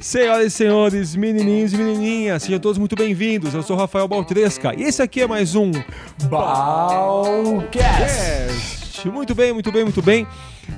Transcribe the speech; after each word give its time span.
Senhoras 0.00 0.46
e 0.46 0.50
senhores, 0.50 1.14
menininhos 1.14 1.74
e 1.74 1.76
menininhas, 1.76 2.42
sejam 2.42 2.58
todos 2.58 2.78
muito 2.78 2.96
bem-vindos. 2.96 3.52
Eu 3.52 3.62
sou 3.62 3.76
Rafael 3.76 4.08
Baltresca 4.08 4.74
e 4.74 4.84
esse 4.84 5.02
aqui 5.02 5.20
é 5.20 5.26
mais 5.26 5.54
um 5.54 5.70
Balcast. 6.24 7.70
Muito 9.12 9.34
bem, 9.34 9.52
muito 9.52 9.70
bem, 9.70 9.84
muito 9.84 10.00
bem. 10.00 10.26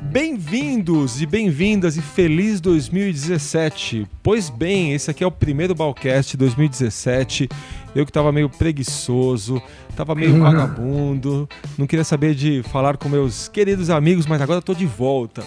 Bem-vindos 0.00 1.21
e 1.21 1.26
bem-vindas 1.26 1.96
e 1.96 2.02
feliz 2.02 2.60
2017. 2.60 4.06
Pois 4.22 4.49
bem, 4.49 4.92
esse 4.92 5.10
aqui 5.10 5.22
é 5.22 5.26
o 5.26 5.30
primeiro 5.30 5.74
Balcast 5.74 6.37
2017. 6.37 7.49
Eu 7.94 8.06
que 8.06 8.13
tava 8.13 8.32
meio 8.32 8.49
preguiçoso, 8.49 9.60
tava 9.94 10.14
meio 10.14 10.38
vagabundo, 10.40 11.49
não 11.76 11.86
queria 11.86 12.04
saber 12.04 12.35
de 12.35 12.63
falar 12.64 12.96
com 12.96 13.08
meus 13.08 13.49
queridos 13.49 13.90
amigos, 13.90 14.26
mas 14.26 14.40
agora 14.40 14.63
tô 14.63 14.74
de 14.74 14.86
volta. 14.86 15.42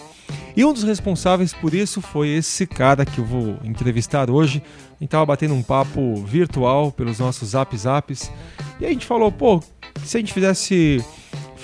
E 0.55 0.63
um 0.63 0.71
dos 0.71 0.83
responsáveis 0.83 1.53
por 1.53 1.73
isso 1.73 2.01
foi 2.01 2.29
esse 2.29 2.65
cara 2.65 3.05
que 3.05 3.19
eu 3.19 3.25
vou 3.25 3.57
entrevistar 3.63 4.29
hoje. 4.29 4.63
A 4.91 5.03
gente 5.03 5.09
tava 5.09 5.25
batendo 5.25 5.53
um 5.53 5.61
papo 5.61 6.15
virtual 6.23 6.91
pelos 6.91 7.19
nossos 7.19 7.49
zap 7.49 7.75
zaps. 7.75 8.31
E 8.79 8.85
a 8.85 8.89
gente 8.89 9.05
falou, 9.05 9.31
pô, 9.31 9.61
se 10.03 10.17
a 10.17 10.19
gente 10.19 10.31
fizesse 10.33 11.03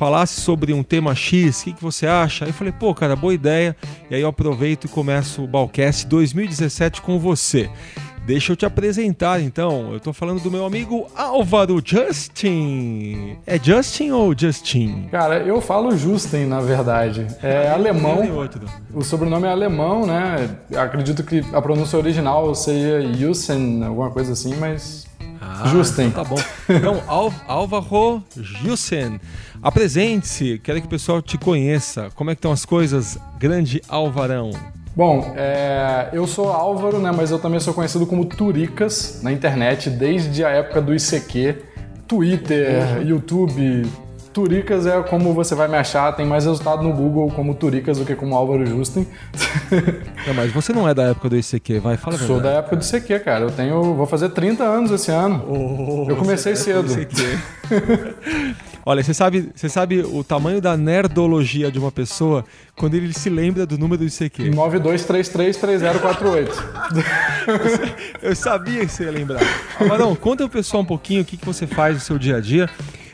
falasse 0.01 0.41
sobre 0.41 0.73
um 0.73 0.81
tema 0.81 1.13
X, 1.13 1.61
o 1.61 1.65
que, 1.65 1.73
que, 1.73 1.83
você 1.83 2.07
acha? 2.07 2.43
Aí 2.43 2.49
eu 2.49 2.55
falei, 2.55 2.73
pô, 2.73 2.91
cara, 2.91 3.15
boa 3.15 3.35
ideia. 3.35 3.75
E 4.09 4.15
aí 4.15 4.21
eu 4.21 4.29
aproveito 4.29 4.85
e 4.85 4.87
começo 4.87 5.43
o 5.43 5.47
Balcast 5.47 6.07
2017 6.07 7.03
com 7.03 7.19
você. 7.19 7.69
Deixa 8.25 8.51
eu 8.51 8.55
te 8.55 8.65
apresentar 8.65 9.41
então. 9.41 9.93
Eu 9.93 9.99
tô 9.99 10.11
falando 10.11 10.41
do 10.41 10.49
meu 10.49 10.65
amigo 10.65 11.05
Álvaro 11.15 11.79
Justin. 11.83 13.37
É 13.45 13.59
Justin 13.59 14.09
ou 14.09 14.35
Justin? 14.35 15.07
Cara, 15.11 15.39
eu 15.39 15.61
falo 15.61 15.95
Justin, 15.95 16.45
na 16.45 16.61
verdade. 16.61 17.27
É 17.43 17.67
ah, 17.67 17.73
alemão. 17.73 18.21
O 18.93 19.03
sobrenome 19.03 19.45
é 19.45 19.51
alemão, 19.51 20.07
né? 20.07 20.49
Acredito 20.75 21.23
que 21.23 21.43
a 21.53 21.61
pronúncia 21.61 21.99
original 21.99 22.55
seria 22.55 23.13
Jussen, 23.13 23.83
alguma 23.83 24.09
coisa 24.09 24.33
assim, 24.33 24.55
mas. 24.55 25.05
Ah, 25.41 25.67
Justin. 25.67 26.03
Então 26.03 26.23
tá 26.23 26.29
bom. 26.29 26.41
Então, 26.69 27.01
Álvaro 27.47 28.23
Jussen. 28.37 29.19
Apresente-se, 29.61 30.59
quero 30.63 30.79
que 30.79 30.85
o 30.85 30.89
pessoal 30.89 31.21
te 31.21 31.37
conheça. 31.37 32.09
Como 32.13 32.29
é 32.29 32.35
que 32.35 32.39
estão 32.39 32.51
as 32.51 32.63
coisas, 32.63 33.17
grande 33.39 33.81
Alvarão? 33.89 34.51
Bom, 34.95 35.33
é, 35.35 36.09
eu 36.13 36.27
sou 36.27 36.49
Álvaro, 36.49 36.99
né, 36.99 37.11
mas 37.15 37.31
eu 37.31 37.39
também 37.39 37.59
sou 37.59 37.73
conhecido 37.73 38.05
como 38.05 38.25
Turicas 38.25 39.21
na 39.23 39.31
internet 39.31 39.89
desde 39.89 40.43
a 40.43 40.49
época 40.49 40.81
do 40.81 40.93
ICQ, 40.93 41.63
Twitter, 42.07 42.97
uhum. 42.97 43.01
YouTube. 43.01 43.83
Turicas 44.33 44.85
é 44.85 45.01
como 45.03 45.33
você 45.33 45.53
vai 45.53 45.67
me 45.67 45.75
achar, 45.75 46.13
tem 46.13 46.25
mais 46.25 46.45
resultado 46.45 46.81
no 46.83 46.93
Google 46.93 47.29
como 47.31 47.53
Turicas 47.53 47.97
do 47.97 48.05
que 48.05 48.15
como 48.15 48.35
Álvaro 48.35 48.65
Justin. 48.65 49.05
Não, 50.25 50.33
mas 50.33 50.51
você 50.51 50.71
não 50.71 50.87
é 50.87 50.93
da 50.93 51.03
época 51.03 51.29
do 51.29 51.37
ICQ, 51.37 51.79
vai, 51.79 51.97
fala 51.97 52.17
Sou 52.17 52.39
da 52.39 52.51
época 52.51 52.75
do 52.75 52.83
ICQ, 52.83 53.19
cara. 53.19 53.45
Eu 53.45 53.51
tenho, 53.51 53.95
vou 53.95 54.05
fazer 54.05 54.29
30 54.29 54.63
anos 54.63 54.91
esse 54.91 55.11
ano. 55.11 55.43
Oh, 55.47 56.05
eu 56.09 56.15
comecei 56.15 56.53
é 56.53 56.55
cedo. 56.55 56.87
Olha, 58.85 59.03
você 59.03 59.13
sabe, 59.13 59.51
você 59.55 59.69
sabe 59.69 60.01
o 60.01 60.23
tamanho 60.23 60.59
da 60.59 60.75
nerdologia 60.75 61.71
de 61.71 61.77
uma 61.77 61.91
pessoa 61.91 62.43
quando 62.75 62.95
ele 62.95 63.13
se 63.13 63.29
lembra 63.29 63.65
do 63.65 63.77
número 63.77 63.99
do 63.99 64.05
ICQ? 64.05 64.49
92333048. 64.51 66.49
eu 68.23 68.35
sabia 68.35 68.85
que 68.85 68.91
você 68.91 69.03
ia 69.03 69.11
lembrar. 69.11 69.41
Amarão, 69.79 70.15
conta 70.15 70.43
pro 70.45 70.57
pessoal 70.57 70.81
um 70.81 70.85
pouquinho 70.85 71.21
o 71.21 71.25
que, 71.25 71.37
que 71.37 71.45
você 71.45 71.67
faz 71.67 71.95
no 71.95 72.01
seu 72.01 72.17
dia 72.17 72.37
a 72.37 72.41
dia 72.41 72.67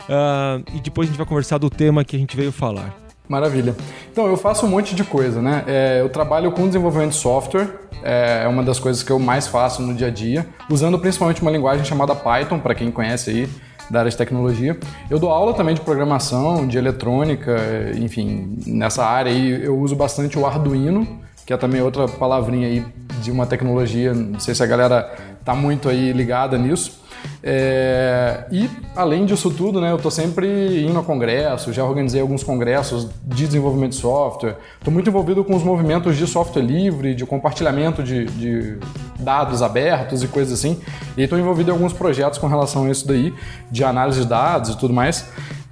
uh, 0.10 0.64
e 0.74 0.80
depois 0.80 1.08
a 1.08 1.12
gente 1.12 1.18
vai 1.18 1.28
conversar 1.28 1.58
do 1.58 1.70
tema 1.70 2.04
que 2.04 2.16
a 2.16 2.20
gente 2.20 2.36
veio 2.36 2.52
falar. 2.52 2.96
Maravilha. 3.28 3.76
Então, 4.12 4.26
eu 4.28 4.38
faço 4.38 4.66
um 4.66 4.70
monte 4.70 4.96
de 4.96 5.04
coisa, 5.04 5.42
né? 5.42 5.64
É, 5.68 6.00
eu 6.00 6.08
trabalho 6.08 6.52
com 6.52 6.66
desenvolvimento 6.66 7.12
de 7.12 7.18
software, 7.18 7.68
é 8.02 8.48
uma 8.48 8.64
das 8.64 8.80
coisas 8.80 9.04
que 9.04 9.12
eu 9.12 9.20
mais 9.20 9.48
faço 9.48 9.82
no 9.82 9.94
dia 9.94 10.08
a 10.08 10.10
dia, 10.10 10.48
usando 10.70 10.98
principalmente 10.98 11.42
uma 11.42 11.52
linguagem 11.52 11.84
chamada 11.84 12.16
Python, 12.16 12.60
para 12.60 12.74
quem 12.74 12.90
conhece 12.90 13.30
aí 13.30 13.50
da 13.90 14.00
área 14.00 14.12
de 14.12 14.18
tecnologia. 14.18 14.78
Eu 15.10 15.20
dou 15.20 15.30
aula 15.30 15.54
também 15.54 15.76
de 15.76 15.82
programação, 15.82 16.68
de 16.68 16.78
eletrônica, 16.78 17.58
enfim, 17.98 18.58
nessa 18.66 19.06
área 19.06 19.32
aí 19.32 19.66
eu 19.66 19.78
uso 19.78 19.96
bastante 19.96 20.38
o 20.38 20.46
Arduino, 20.46 21.20
que 21.46 21.54
é 21.54 21.58
também 21.58 21.82
outra 21.82 22.08
palavrinha 22.08 22.68
aí 22.68 22.86
de 23.22 23.32
uma 23.32 23.46
tecnologia, 23.46 24.14
não 24.14 24.40
sei 24.40 24.54
se 24.54 24.62
a 24.62 24.66
galera 24.66 25.16
tá 25.44 25.56
muito 25.56 25.90
aí 25.90 26.12
ligada 26.12 26.58
nisso. 26.58 27.02
É, 27.44 28.46
e 28.52 28.70
além 28.96 29.26
disso 29.26 29.50
tudo, 29.52 29.80
né, 29.80 29.92
eu 29.92 29.96
estou 29.96 30.12
sempre 30.12 30.84
indo 30.84 31.00
a 31.00 31.04
congressos, 31.04 31.76
já 31.76 31.84
organizei 31.84 32.20
alguns 32.20 32.44
congressos 32.44 33.08
de 33.24 33.46
desenvolvimento 33.46 33.92
de 33.92 33.98
software. 33.98 34.58
Estou 34.78 34.94
muito 34.94 35.10
envolvido 35.10 35.44
com 35.44 35.56
os 35.56 35.64
movimentos 35.64 36.18
de 36.18 36.28
software 36.28 36.62
livre, 36.62 37.16
de 37.16 37.26
compartilhamento 37.26 38.04
de, 38.04 38.26
de 38.26 38.78
dados 39.20 39.62
abertos 39.62 40.24
e 40.24 40.28
coisas 40.28 40.60
assim. 40.60 40.80
E 41.16 41.24
estou 41.24 41.38
envolvido 41.38 41.70
em 41.70 41.74
alguns 41.74 41.94
projetos 41.94 42.40
com 42.40 42.48
relação 42.48 42.86
a 42.86 42.90
isso 42.90 43.08
daí, 43.08 43.34
de 43.72 43.84
análise 43.84 44.22
de 44.22 44.28
dados 44.28 44.72
e 44.72 44.78
tudo 44.78 44.94
mais. 44.94 45.26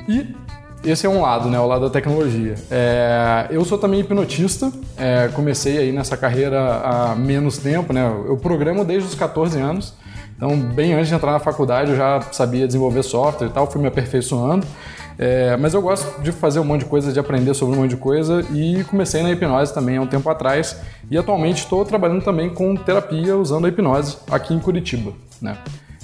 E 0.07 0.35
esse 0.85 1.05
é 1.05 1.09
um 1.09 1.19
lado, 1.19 1.49
né, 1.49 1.59
o 1.59 1.65
lado 1.65 1.81
da 1.81 1.89
tecnologia. 1.89 2.53
É, 2.69 3.47
eu 3.49 3.65
sou 3.65 3.77
também 3.77 4.01
hipnotista, 4.01 4.71
é, 4.97 5.29
comecei 5.29 5.79
aí 5.79 5.91
nessa 5.91 6.15
carreira 6.15 6.81
há 6.83 7.15
menos 7.15 7.57
tempo, 7.57 7.91
né, 7.91 8.05
eu 8.27 8.37
programo 8.37 8.85
desde 8.85 9.09
os 9.09 9.15
14 9.15 9.59
anos, 9.59 9.95
então, 10.35 10.57
bem 10.57 10.93
antes 10.93 11.07
de 11.07 11.13
entrar 11.13 11.31
na 11.31 11.39
faculdade, 11.39 11.91
eu 11.91 11.97
já 11.97 12.21
sabia 12.31 12.67
desenvolver 12.67 13.03
software 13.03 13.47
e 13.47 13.49
tal, 13.49 13.69
fui 13.71 13.81
me 13.81 13.87
aperfeiçoando. 13.87 14.67
É, 15.17 15.55
mas 15.55 15.73
eu 15.73 15.81
gosto 15.81 16.21
de 16.21 16.31
fazer 16.33 16.59
um 16.59 16.65
monte 16.65 16.81
de 16.81 16.87
coisa, 16.87 17.11
de 17.13 17.17
aprender 17.17 17.53
sobre 17.53 17.77
um 17.77 17.81
monte 17.81 17.91
de 17.91 17.97
coisa 17.97 18.45
e 18.53 18.83
comecei 18.83 19.23
na 19.23 19.31
hipnose 19.31 19.73
também 19.73 19.95
há 19.95 20.01
um 20.01 20.07
tempo 20.07 20.29
atrás 20.29 20.81
e 21.09 21.17
atualmente 21.17 21.59
estou 21.59 21.85
trabalhando 21.85 22.21
também 22.21 22.49
com 22.49 22.75
terapia 22.75 23.37
usando 23.37 23.63
a 23.63 23.69
hipnose 23.69 24.17
aqui 24.29 24.53
em 24.53 24.59
Curitiba. 24.59 25.13
Né? 25.41 25.57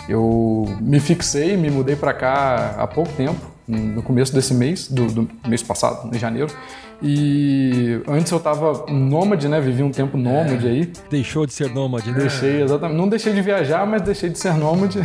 Eu 0.07 0.65
me 0.79 1.01
fixei, 1.01 1.57
me 1.57 1.69
mudei 1.69 1.97
para 1.97 2.13
cá 2.13 2.75
há 2.77 2.87
pouco 2.87 3.11
tempo, 3.13 3.51
no 3.67 4.01
começo 4.01 4.33
desse 4.33 4.53
mês, 4.53 4.87
do, 4.87 5.07
do 5.07 5.29
mês 5.45 5.61
passado, 5.61 6.13
em 6.13 6.17
janeiro, 6.17 6.53
e 7.01 7.99
antes 8.07 8.31
eu 8.31 8.39
tava 8.39 8.85
nômade, 8.91 9.47
né? 9.47 9.59
Vivi 9.59 9.81
um 9.81 9.89
tempo 9.89 10.17
nômade 10.17 10.67
é, 10.67 10.71
aí. 10.71 10.93
Deixou 11.09 11.47
de 11.47 11.53
ser 11.53 11.73
nômade, 11.73 12.11
né? 12.11 12.19
Deixei, 12.19 12.61
exatamente. 12.61 12.97
Não 12.97 13.09
deixei 13.09 13.33
de 13.33 13.41
viajar, 13.41 13.87
mas 13.87 14.03
deixei 14.03 14.29
de 14.29 14.37
ser 14.37 14.53
nômade. 14.53 14.99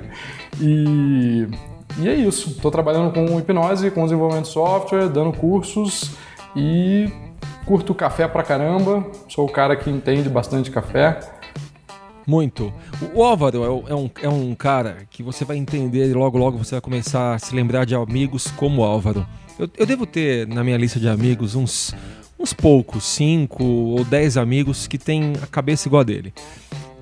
e, 0.60 1.48
e 1.98 2.08
é 2.08 2.14
isso. 2.14 2.50
Estou 2.50 2.70
trabalhando 2.70 3.12
com 3.12 3.38
hipnose, 3.38 3.90
com 3.90 4.04
desenvolvimento 4.04 4.44
de 4.44 4.52
software, 4.52 5.08
dando 5.08 5.32
cursos 5.32 6.10
e 6.54 7.10
curto 7.64 7.94
café 7.94 8.28
pra 8.28 8.42
caramba. 8.42 9.06
Sou 9.26 9.46
o 9.46 9.50
cara 9.50 9.74
que 9.76 9.88
entende 9.88 10.28
bastante 10.28 10.70
café. 10.70 11.20
Muito. 12.30 12.72
O 13.12 13.24
Álvaro 13.24 13.84
é 13.88 13.92
um, 13.92 14.10
é 14.22 14.28
um 14.28 14.54
cara 14.54 14.98
que 15.10 15.20
você 15.20 15.44
vai 15.44 15.56
entender 15.56 16.08
e 16.08 16.14
logo 16.14 16.38
logo 16.38 16.58
você 16.58 16.76
vai 16.76 16.80
começar 16.80 17.34
a 17.34 17.38
se 17.40 17.52
lembrar 17.52 17.84
de 17.84 17.96
amigos 17.96 18.46
como 18.52 18.84
Álvaro. 18.84 19.26
Eu, 19.58 19.68
eu 19.76 19.84
devo 19.84 20.06
ter 20.06 20.46
na 20.46 20.62
minha 20.62 20.76
lista 20.76 21.00
de 21.00 21.08
amigos 21.08 21.56
uns, 21.56 21.92
uns 22.38 22.52
poucos, 22.52 23.02
cinco 23.02 23.64
ou 23.64 24.04
dez 24.04 24.36
amigos 24.36 24.86
que 24.86 24.96
têm 24.96 25.32
a 25.42 25.46
cabeça 25.48 25.88
igual 25.88 26.02
a 26.02 26.04
dele. 26.04 26.32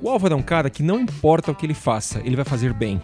O 0.00 0.08
Álvaro 0.08 0.32
é 0.32 0.36
um 0.38 0.42
cara 0.42 0.70
que 0.70 0.82
não 0.82 0.98
importa 0.98 1.50
o 1.50 1.54
que 1.54 1.66
ele 1.66 1.74
faça, 1.74 2.22
ele 2.24 2.34
vai 2.34 2.46
fazer 2.46 2.72
bem. 2.72 2.98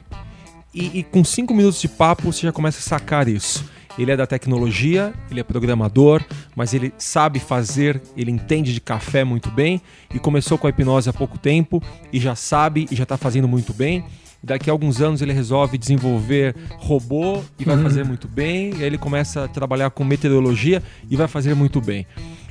E, 0.72 1.00
e, 1.00 1.02
com 1.02 1.22
cinco 1.22 1.52
minutos 1.52 1.78
de 1.78 1.88
papo 1.88 2.32
você 2.32 2.46
já 2.46 2.52
começa 2.52 2.78
a 2.78 2.98
sacar 2.98 3.28
isso. 3.28 3.66
Ele 3.98 4.10
é 4.10 4.16
da 4.16 4.26
tecnologia, 4.26 5.14
ele 5.30 5.40
é 5.40 5.42
programador, 5.44 6.22
mas 6.56 6.74
ele 6.74 6.92
sabe 6.98 7.38
fazer, 7.38 8.02
ele 8.16 8.30
entende 8.30 8.74
de 8.74 8.80
café 8.80 9.22
muito 9.24 9.50
bem 9.50 9.80
e 10.12 10.18
começou 10.18 10.58
com 10.58 10.66
a 10.66 10.70
hipnose 10.70 11.08
há 11.08 11.12
pouco 11.12 11.38
tempo 11.38 11.82
e 12.12 12.18
já 12.18 12.34
sabe 12.34 12.88
e 12.90 12.96
já 12.96 13.04
está 13.04 13.16
fazendo 13.16 13.46
muito 13.46 13.72
bem 13.72 14.04
daqui 14.44 14.68
a 14.68 14.72
alguns 14.72 15.00
anos 15.00 15.22
ele 15.22 15.32
resolve 15.32 15.78
desenvolver 15.78 16.54
robô 16.76 17.42
e 17.58 17.64
vai 17.64 17.76
uhum. 17.76 17.82
fazer 17.82 18.04
muito 18.04 18.28
bem, 18.28 18.74
e 18.74 18.80
aí 18.80 18.84
ele 18.84 18.98
começa 18.98 19.44
a 19.44 19.48
trabalhar 19.48 19.88
com 19.90 20.04
meteorologia 20.04 20.82
e 21.08 21.16
vai 21.16 21.26
fazer 21.26 21.54
muito 21.54 21.80
bem. 21.80 22.06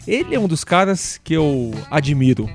Ele 0.07 0.33
é 0.33 0.39
um 0.39 0.47
dos 0.47 0.63
caras 0.63 1.19
que 1.23 1.33
eu 1.33 1.71
admiro. 1.91 2.49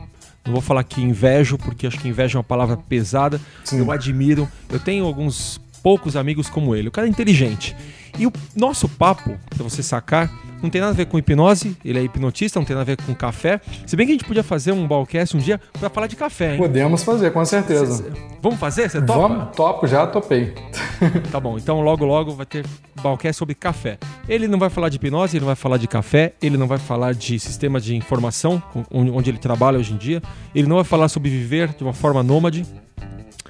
Não 0.45 0.53
vou 0.53 0.61
falar 0.61 0.83
que 0.83 1.01
invejo, 1.01 1.57
porque 1.57 1.87
acho 1.87 1.99
que 1.99 2.09
inveja 2.09 2.37
é 2.37 2.39
uma 2.39 2.45
palavra 2.45 2.77
pesada. 2.77 3.41
Sim. 3.65 3.79
Eu 3.79 3.91
admiro. 3.91 4.49
Eu 4.71 4.81
tenho 4.81 5.05
alguns 5.05 5.61
poucos 5.89 6.17
amigos 6.17 6.51
como 6.51 6.77
ele. 6.77 6.89
O 6.89 6.91
cara 6.91 7.07
é 7.07 7.11
inteligente. 7.11 7.75
E 8.19 8.27
o 8.27 8.33
nosso 8.55 8.87
papo, 8.87 9.39
para 9.49 9.65
você 9.65 9.83
sacar, 9.83 10.31
não 10.63 10.69
tem 10.69 10.83
nada 10.83 10.93
a 10.93 10.95
ver 10.95 11.07
com 11.07 11.19
hipnose, 11.19 11.75
ele 11.83 11.99
é 11.99 12.03
hipnotista, 12.03 12.61
não 12.61 12.67
tem 12.67 12.77
nada 12.77 12.93
a 12.93 12.95
ver 12.95 13.03
com 13.03 13.15
café. 13.15 13.59
Se 13.87 13.97
bem 13.97 14.07
que 14.07 14.13
a 14.13 14.15
gente 14.17 14.27
podia 14.27 14.43
fazer 14.43 14.73
um 14.73 14.87
balcast 14.87 15.35
um 15.35 15.41
dia 15.41 15.59
para 15.81 15.89
falar 15.89 16.07
de 16.07 16.15
café, 16.15 16.53
hein? 16.53 16.59
Podemos 16.59 17.03
fazer, 17.03 17.33
com 17.33 17.43
certeza. 17.43 18.03
Cê, 18.03 18.11
vamos 18.43 18.59
fazer? 18.59 18.91
Você 18.91 19.01
topa? 19.01 19.29
Vamos, 19.29 19.57
topo, 19.57 19.87
já 19.87 20.07
topei. 20.07 20.53
tá 21.33 21.41
bom, 21.41 21.57
então 21.57 21.81
logo 21.81 22.05
logo 22.05 22.33
vai 22.33 22.45
ter 22.45 22.67
balcast 23.03 23.39
sobre 23.39 23.55
café. 23.55 23.97
Ele 24.29 24.47
não 24.47 24.59
vai 24.59 24.69
falar 24.69 24.91
de 24.91 24.97
hipnose, 24.97 25.39
ele 25.39 25.41
não 25.41 25.47
vai 25.47 25.57
falar 25.57 25.79
de 25.79 25.89
café, 25.89 26.35
ele 26.43 26.59
não 26.59 26.67
vai 26.67 26.79
falar 26.79 27.15
de 27.15 27.39
sistema 27.39 27.81
de 27.81 27.97
informação, 27.97 28.63
onde 28.91 29.31
ele 29.31 29.39
trabalha 29.39 29.79
hoje 29.79 29.95
em 29.95 29.97
dia, 29.97 30.21
ele 30.55 30.69
não 30.69 30.77
vai 30.77 30.85
falar 30.85 31.09
sobre 31.09 31.31
viver 31.31 31.69
de 31.69 31.83
uma 31.83 31.95
forma 31.95 32.23
nômade. 32.23 32.67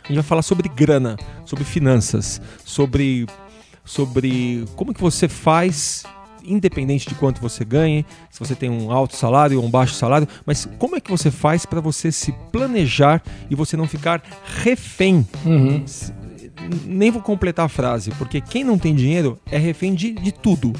A 0.08 0.12
gente 0.12 0.16
vai 0.16 0.24
falar 0.24 0.42
sobre 0.42 0.70
grana, 0.70 1.16
sobre 1.44 1.64
finanças, 1.64 2.40
sobre 2.64 3.26
sobre 3.84 4.64
como 4.74 4.92
que 4.92 5.00
você 5.00 5.28
faz 5.28 6.04
independente 6.44 7.08
de 7.08 7.14
quanto 7.14 7.40
você 7.42 7.62
ganhe, 7.62 8.06
se 8.30 8.38
você 8.40 8.54
tem 8.54 8.70
um 8.70 8.90
alto 8.90 9.14
salário 9.16 9.58
ou 9.58 9.66
um 9.66 9.70
baixo 9.70 9.94
salário, 9.94 10.26
mas 10.46 10.66
como 10.78 10.96
é 10.96 11.00
que 11.00 11.10
você 11.10 11.30
faz 11.30 11.66
para 11.66 11.80
você 11.80 12.10
se 12.10 12.32
planejar 12.50 13.22
e 13.50 13.54
você 13.54 13.76
não 13.76 13.86
ficar 13.86 14.22
refém? 14.62 15.26
Uhum. 15.44 15.84
Nem 16.86 17.10
vou 17.10 17.20
completar 17.20 17.66
a 17.66 17.68
frase, 17.68 18.10
porque 18.12 18.40
quem 18.40 18.64
não 18.64 18.78
tem 18.78 18.94
dinheiro 18.94 19.38
é 19.50 19.58
refém 19.58 19.94
de, 19.94 20.12
de 20.12 20.32
tudo 20.32 20.72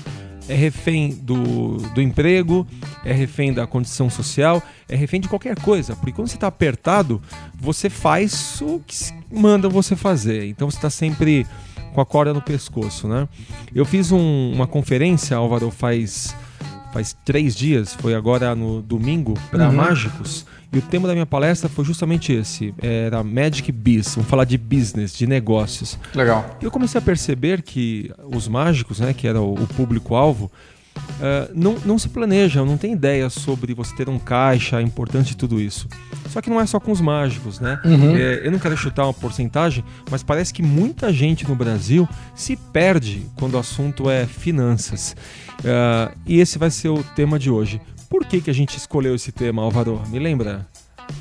é 0.49 0.55
refém 0.55 1.11
do, 1.11 1.77
do 1.95 2.01
emprego, 2.01 2.67
é 3.05 3.13
refém 3.13 3.53
da 3.53 3.67
condição 3.67 4.09
social, 4.09 4.63
é 4.89 4.97
refém 4.97 5.21
de 5.21 5.29
qualquer 5.29 5.61
coisa. 5.61 5.95
Porque 5.95 6.13
quando 6.13 6.29
você 6.29 6.37
está 6.37 6.47
apertado, 6.47 7.21
você 7.55 7.91
faz 7.91 8.61
o 8.63 8.81
que 8.87 8.97
mandam 9.31 9.71
você 9.71 9.95
fazer. 9.95 10.47
Então 10.47 10.71
você 10.71 10.79
está 10.79 10.91
sempre 10.91 11.47
com 11.93 12.01
a 12.01 12.07
corda 12.07 12.33
no 12.33 12.41
pescoço, 12.41 13.07
né? 13.07 13.29
Eu 13.75 13.85
fiz 13.85 14.11
um, 14.11 14.53
uma 14.53 14.67
conferência, 14.67 15.37
Álvaro, 15.37 15.71
faz, 15.71 16.35
faz 16.93 17.17
três 17.25 17.55
dias, 17.55 17.95
foi 17.95 18.15
agora 18.15 18.55
no 18.55 18.83
domingo, 18.83 19.35
para 19.51 19.69
uhum. 19.69 19.77
mágicos. 19.77 20.47
E 20.73 20.79
o 20.79 20.83
tema 20.83 21.09
da 21.09 21.15
minha 21.15 21.27
palestra 21.27 21.69
foi 21.69 21.85
justamente 21.85 22.33
esse: 22.33 22.75
era 22.79 23.23
Magic 23.23 23.71
Biz. 23.73 24.17
Vamos 24.17 24.29
falar 24.29 24.45
de 24.45 24.59
business, 24.59 25.15
de 25.15 25.27
negócios. 25.27 25.99
Legal. 26.15 26.59
E 26.61 26.65
eu 26.65 26.71
comecei 26.71 26.99
a 26.99 27.03
perceber 27.03 27.63
que 27.63 28.11
os 28.35 28.47
mágicos, 28.49 29.01
né, 29.01 29.15
que 29.15 29.27
era 29.27 29.41
o, 29.41 29.55
o 29.55 29.67
público-alvo, 29.67 30.51
Uh, 30.99 31.53
não, 31.55 31.77
não 31.85 31.99
se 31.99 32.09
planejam, 32.09 32.65
não 32.65 32.77
tem 32.77 32.93
ideia 32.93 33.29
sobre 33.31 33.75
você 33.75 33.95
ter 33.95 34.09
um 34.09 34.19
caixa, 34.19 34.77
a 34.77 34.83
importância 34.83 35.31
de 35.31 35.37
tudo 35.37 35.61
isso. 35.61 35.89
Só 36.29 36.41
que 36.41 36.51
não 36.51 36.61
é 36.61 36.67
só 36.67 36.79
com 36.79 36.93
os 36.93 37.01
mágicos, 37.01 37.61
né? 37.61 37.81
Uhum. 37.85 38.17
É, 38.17 38.47
eu 38.47 38.53
não 38.53 38.59
quero 38.59 38.77
chutar 38.77 39.05
uma 39.05 39.15
porcentagem, 39.15 39.85
mas 40.11 40.23
parece 40.23 40.53
que 40.53 40.63
muita 40.63 41.13
gente 41.13 41.49
no 41.49 41.55
Brasil 41.55 42.09
se 42.35 42.57
perde 42.57 43.27
quando 43.35 43.55
o 43.55 43.59
assunto 43.59 44.09
é 44.11 44.27
finanças. 44.27 45.17
Uh, 45.61 46.17
e 46.27 46.41
esse 46.41 46.59
vai 46.59 46.71
ser 46.71 46.89
o 46.89 47.03
tema 47.03 47.39
de 47.39 47.51
hoje. 47.51 47.81
Por 48.09 48.25
que, 48.25 48.41
que 48.41 48.51
a 48.51 48.55
gente 48.55 48.77
escolheu 48.77 49.15
esse 49.15 49.33
tema, 49.33 49.63
Álvaro? 49.63 50.01
Me 50.09 50.19
lembra? 50.19 50.67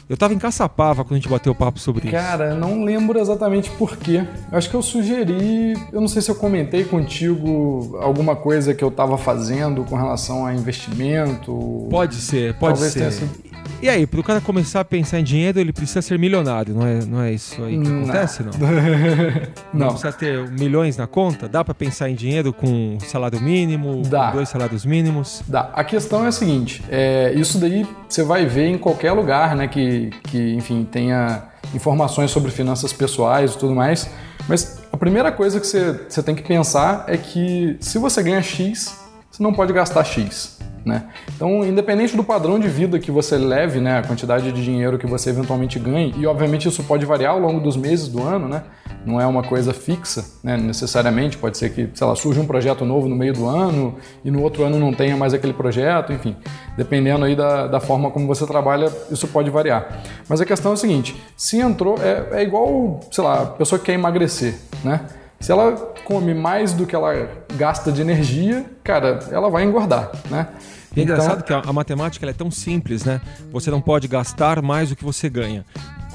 Eu 0.10 0.16
tava 0.16 0.34
em 0.34 0.39
Caçapava 0.39 1.04
quando 1.04 1.13
a 1.13 1.16
gente 1.16 1.30
bateu 1.30 1.51
o 1.51 1.56
papo 1.56 1.80
sobre 1.80 2.10
Cara, 2.10 2.18
isso. 2.18 2.28
Cara, 2.28 2.56
não 2.56 2.84
lembro 2.84 3.19
exatamente 3.19 3.69
por 3.72 3.98
quê. 3.98 4.25
Acho 4.51 4.69
que 4.69 4.75
eu 4.75 4.81
sugeri, 4.81 5.74
eu 5.92 6.00
não 6.00 6.07
sei 6.07 6.22
se 6.22 6.31
eu 6.31 6.36
comentei 6.36 6.86
contigo 6.86 7.98
alguma 8.01 8.36
coisa 8.36 8.74
que 8.74 8.84
eu 8.84 8.89
tava 8.89 9.18
fazendo 9.18 9.84
com 9.84 9.95
relação 9.95 10.45
a 10.45 10.54
investimento. 10.54 11.88
Pode 11.89 12.16
ser, 12.16 12.54
pode 12.56 12.74
Talvez 12.74 12.94
ser. 12.94 13.12
Sido 13.12 13.46
e 13.81 13.89
aí, 13.89 14.07
para 14.07 14.19
o 14.19 14.24
cara 14.24 14.41
começar 14.41 14.81
a 14.81 14.85
pensar 14.85 15.19
em 15.19 15.24
dinheiro, 15.24 15.59
ele 15.59 15.71
precisa 15.71 16.01
ser 16.01 16.18
milionário, 16.18 16.74
não 16.74 16.85
é, 16.85 17.06
não 17.06 17.21
é 17.21 17.31
isso 17.31 17.63
aí 17.63 17.79
que 17.79 17.88
acontece, 17.88 18.44
não? 18.44 18.51
não. 19.74 19.85
não 19.85 19.88
precisa 19.89 20.12
ter 20.12 20.50
milhões 20.50 20.97
na 20.97 21.06
conta? 21.06 21.47
Dá 21.47 21.63
para 21.63 21.74
pensar 21.74 22.09
em 22.09 22.15
dinheiro 22.15 22.51
com 22.51 22.97
salário 23.01 23.39
mínimo, 23.39 24.01
Dá. 24.03 24.27
com 24.27 24.38
dois 24.38 24.50
salários 24.50 24.85
mínimos? 24.85 25.44
Dá. 25.47 25.69
A 25.74 25.83
questão 25.83 26.25
é 26.25 26.27
a 26.27 26.31
seguinte, 26.31 26.83
é, 26.89 27.33
isso 27.35 27.59
daí 27.59 27.85
você 28.09 28.24
vai 28.24 28.45
ver 28.45 28.68
em 28.68 28.77
qualquer 28.77 29.12
lugar, 29.12 29.56
né, 29.56 29.68
que, 29.68 30.09
que 30.23 30.53
enfim, 30.53 30.88
tenha 30.89 31.44
informações 31.73 32.31
sobre 32.31 32.50
finanças 32.50 32.91
pessoais 32.94 33.53
e 33.53 33.57
tudo 33.57 33.75
mais, 33.75 34.09
mas 34.47 34.81
a 34.91 34.97
primeira 34.97 35.31
coisa 35.31 35.59
que 35.59 35.68
você, 35.68 36.06
você 36.09 36.23
tem 36.23 36.33
que 36.33 36.41
pensar 36.41 37.06
é 37.07 37.18
que 37.18 37.77
se 37.80 38.00
você 38.00 38.23
ganha 38.23 38.41
X, 38.41 38.97
você 39.30 39.44
não 39.44 39.53
pode 39.53 39.71
gastar 39.73 40.03
X. 40.03 40.57
Né? 40.88 41.04
Então, 41.36 41.66
independente 41.66 42.16
do 42.16 42.24
padrão 42.24 42.57
de 42.57 42.69
vida 42.69 42.98
que 42.98 43.12
você 43.12 43.38
leve, 43.38 43.81
né, 43.81 44.00
a 44.00 44.04
quantidade 44.04 44.50
de 44.54 44.63
dinheiro 44.63 44.98
que 44.98 45.06
você 45.06 45.31
eventualmente 45.31 45.78
ganhe, 45.78 46.13
e 46.18 46.25
obviamente 46.25 46.69
isso 46.69 46.81
pode 46.81 47.06
variar 47.06 47.34
ao 47.34 47.39
longo 47.39 47.60
dos 47.60 47.75
meses 47.75 48.07
do 48.07 48.24
ano, 48.24 48.48
né? 48.48 48.63
não 49.06 49.19
é 49.19 49.28
uma 49.28 49.44
coisa 49.44 49.74
fixa, 49.74 50.25
né, 50.42 50.56
necessariamente, 50.56 51.38
pode 51.38 51.57
ser 51.57 51.72
que, 51.72 51.89
sei 51.94 52.07
lá, 52.07 52.16
surja 52.16 52.39
um 52.39 52.48
projeto 52.48 52.86
novo 52.86 53.10
no 53.10 53.16
meio 53.16 53.34
do 53.34 53.48
ano 53.48 53.95
e 54.24 54.31
no 54.31 54.42
outro 54.42 54.63
ano 54.63 54.80
não 54.80 54.94
tenha 54.94 55.18
mais 55.18 55.34
aquele 55.34 55.54
projeto, 55.54 56.13
enfim, 56.13 56.36
dependendo 56.78 57.25
aí 57.25 57.36
da, 57.36 57.68
da 57.68 57.80
forma 57.81 58.10
como 58.10 58.25
você 58.25 58.45
trabalha, 58.45 58.90
isso 59.12 59.28
pode 59.28 59.50
variar. 59.50 60.04
Mas 60.30 60.40
a 60.40 60.45
questão 60.45 60.72
é 60.72 60.74
a 60.74 60.78
seguinte, 60.78 61.22
se 61.36 61.60
entrou, 61.60 61.98
é, 62.01 62.40
é 62.40 62.44
igual, 62.44 63.01
sei 63.12 63.24
lá, 63.24 63.42
a 63.42 63.45
pessoa 63.45 63.78
que 63.78 63.86
quer 63.86 63.94
emagrecer, 63.94 64.56
né? 64.83 65.01
Se 65.39 65.51
ela 65.51 65.74
come 66.04 66.34
mais 66.34 66.74
do 66.74 66.86
que 66.86 66.95
ela 66.95 67.30
gasta 67.56 67.92
de 67.92 68.01
energia, 68.01 68.66
cara, 68.84 69.19
ela 69.31 69.50
vai 69.50 69.63
engordar, 69.63 70.12
né? 70.30 70.48
E 70.95 71.01
é 71.01 71.04
então... 71.04 71.16
engraçado 71.16 71.44
que 71.44 71.54
a, 71.54 71.60
a 71.60 71.74
matemática 71.74 72.28
é 72.28 72.34
tão 72.34 72.50
simples, 72.50 73.04
né? 73.04 73.22
Você 73.51 73.69
não 73.69 73.80
pode 73.80 74.07
gastar 74.07 74.62
mais 74.62 74.89
do 74.89 74.95
que 74.95 75.04
você 75.04 75.30
ganha. 75.30 75.63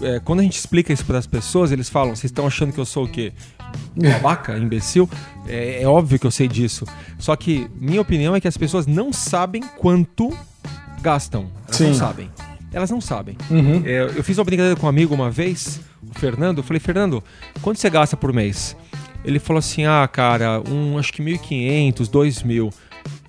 É, 0.01 0.21
quando 0.21 0.41
a 0.41 0.43
gente 0.43 0.59
explica 0.59 0.93
isso 0.93 1.05
para 1.05 1.19
as 1.19 1.27
pessoas, 1.27 1.71
eles 1.71 1.89
falam: 1.89 2.17
vocês 2.17 2.31
estão 2.31 2.47
achando 2.47 2.73
que 2.73 2.81
eu 2.81 2.85
sou 2.85 3.05
o 3.05 3.09
quê? 3.09 3.33
Babaca, 3.97 4.59
imbecil? 4.59 5.09
É, 5.47 5.83
é, 5.83 5.87
óbvio 5.87 6.19
que 6.19 6.27
eu 6.27 6.31
sei 6.31 6.49
disso. 6.49 6.85
Só 7.19 7.37
que 7.37 7.71
minha 7.79 8.01
opinião 8.01 8.35
é 8.35 8.41
que 8.41 8.49
as 8.49 8.57
pessoas 8.57 8.87
não 8.87 9.13
sabem 9.13 9.63
quanto 9.79 10.37
gastam. 11.01 11.51
Elas 11.67 11.77
Sim. 11.77 11.87
não 11.89 11.95
sabem. 11.95 12.31
Elas 12.73 12.91
não 12.91 13.01
sabem. 13.01 13.37
Uhum. 13.51 13.83
É, 13.85 14.03
eu 14.17 14.25
fiz 14.25 14.39
uma 14.39 14.45
brincadeira 14.45 14.79
com 14.79 14.87
um 14.87 14.89
amigo 14.89 15.15
uma 15.15 15.31
vez, 15.31 15.81
o 16.03 16.19
Fernando. 16.19 16.59
Eu 16.59 16.65
falei: 16.65 16.81
Fernando, 16.81 17.23
quanto 17.61 17.79
você 17.79 17.89
gasta 17.89 18.17
por 18.17 18.33
mês? 18.33 18.77
Ele 19.25 19.39
falou 19.39 19.59
assim: 19.59 19.85
ah, 19.85 20.09
cara, 20.09 20.63
um, 20.69 20.99
acho 20.99 21.13
que 21.13 21.23
1.500, 21.23 21.95
2.000. 22.09 22.73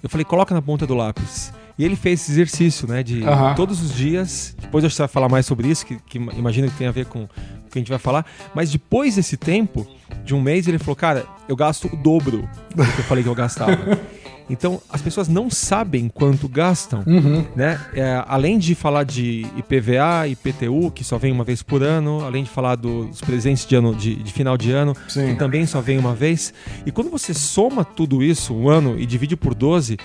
Eu 0.01 0.10
falei, 0.10 0.25
coloca 0.25 0.54
na 0.54 0.62
ponta 0.62 0.86
do 0.86 0.94
lápis. 0.94 1.54
E 1.78 1.84
ele 1.84 1.95
fez 1.95 2.22
esse 2.22 2.31
exercício, 2.31 2.88
né? 2.88 3.01
De 3.01 3.24
uhum. 3.24 3.56
todos 3.56 3.81
os 3.81 3.95
dias. 3.95 4.56
Depois 4.60 4.84
a 4.84 4.88
gente 4.88 4.98
vai 4.98 5.07
falar 5.07 5.28
mais 5.28 5.45
sobre 5.45 5.68
isso, 5.68 5.86
que, 5.86 5.98
que 6.01 6.18
imagino 6.18 6.69
que 6.69 6.78
tem 6.78 6.88
a 6.88 6.92
ver 6.92 7.06
com 7.06 7.24
o 7.24 7.30
que 7.69 7.80
a 7.80 7.81
gente 7.81 7.90
vai 7.90 7.98
falar. 7.98 8.25
Mas 8.54 8.72
depois 8.72 9.16
desse 9.16 9.38
tempo, 9.38 9.88
de 10.24 10.36
um 10.36 10.42
mês, 10.42 10.68
ele 10.68 10.78
falou: 10.78 10.95
Cara, 10.95 11.25
eu 11.48 11.56
gasto 11.56 11.90
o 11.92 11.96
dobro 11.96 12.48
do 12.75 12.84
que 12.84 13.00
eu 13.00 13.06
falei 13.06 13.24
que 13.24 13.30
eu 13.30 13.36
gastava. 13.36 13.78
Então, 14.50 14.81
as 14.90 15.01
pessoas 15.01 15.28
não 15.28 15.50
sabem 15.50 16.10
quanto 16.10 16.48
gastam, 16.48 17.04
uhum. 17.07 17.45
né? 17.56 17.80
É, 17.94 18.24
além 18.28 18.57
de 18.57 18.75
falar 18.75 19.04
de 19.04 19.45
IPVA, 19.57 20.28
IPTU, 20.28 20.92
que 20.92 21.04
só 21.04 21.18
vem 21.18 21.31
uma 21.31 21.44
vez 21.44 21.63
por 21.63 21.81
ano, 21.81 22.24
além 22.24 22.44
de 22.44 22.50
falar 22.50 22.75
dos 22.75 23.22
presentes 23.22 23.66
de, 23.66 23.75
ano, 23.75 23.95
de, 23.95 24.16
de 24.16 24.34
final 24.34 24.57
de 24.57 24.72
ano, 24.72 24.95
Sim. 25.07 25.28
que 25.28 25.36
também 25.36 25.66
só 25.66 25.81
vem 25.81 25.98
uma 25.98 26.13
vez. 26.13 26.54
E 26.86 26.92
quando 26.92 27.10
você 27.10 27.34
soma 27.34 27.86
tudo 27.86 28.22
isso, 28.22 28.54
um 28.54 28.69
ano, 28.69 29.00
e 29.00 29.06
divide 29.06 29.36
por 29.36 29.54
12, 29.54 29.98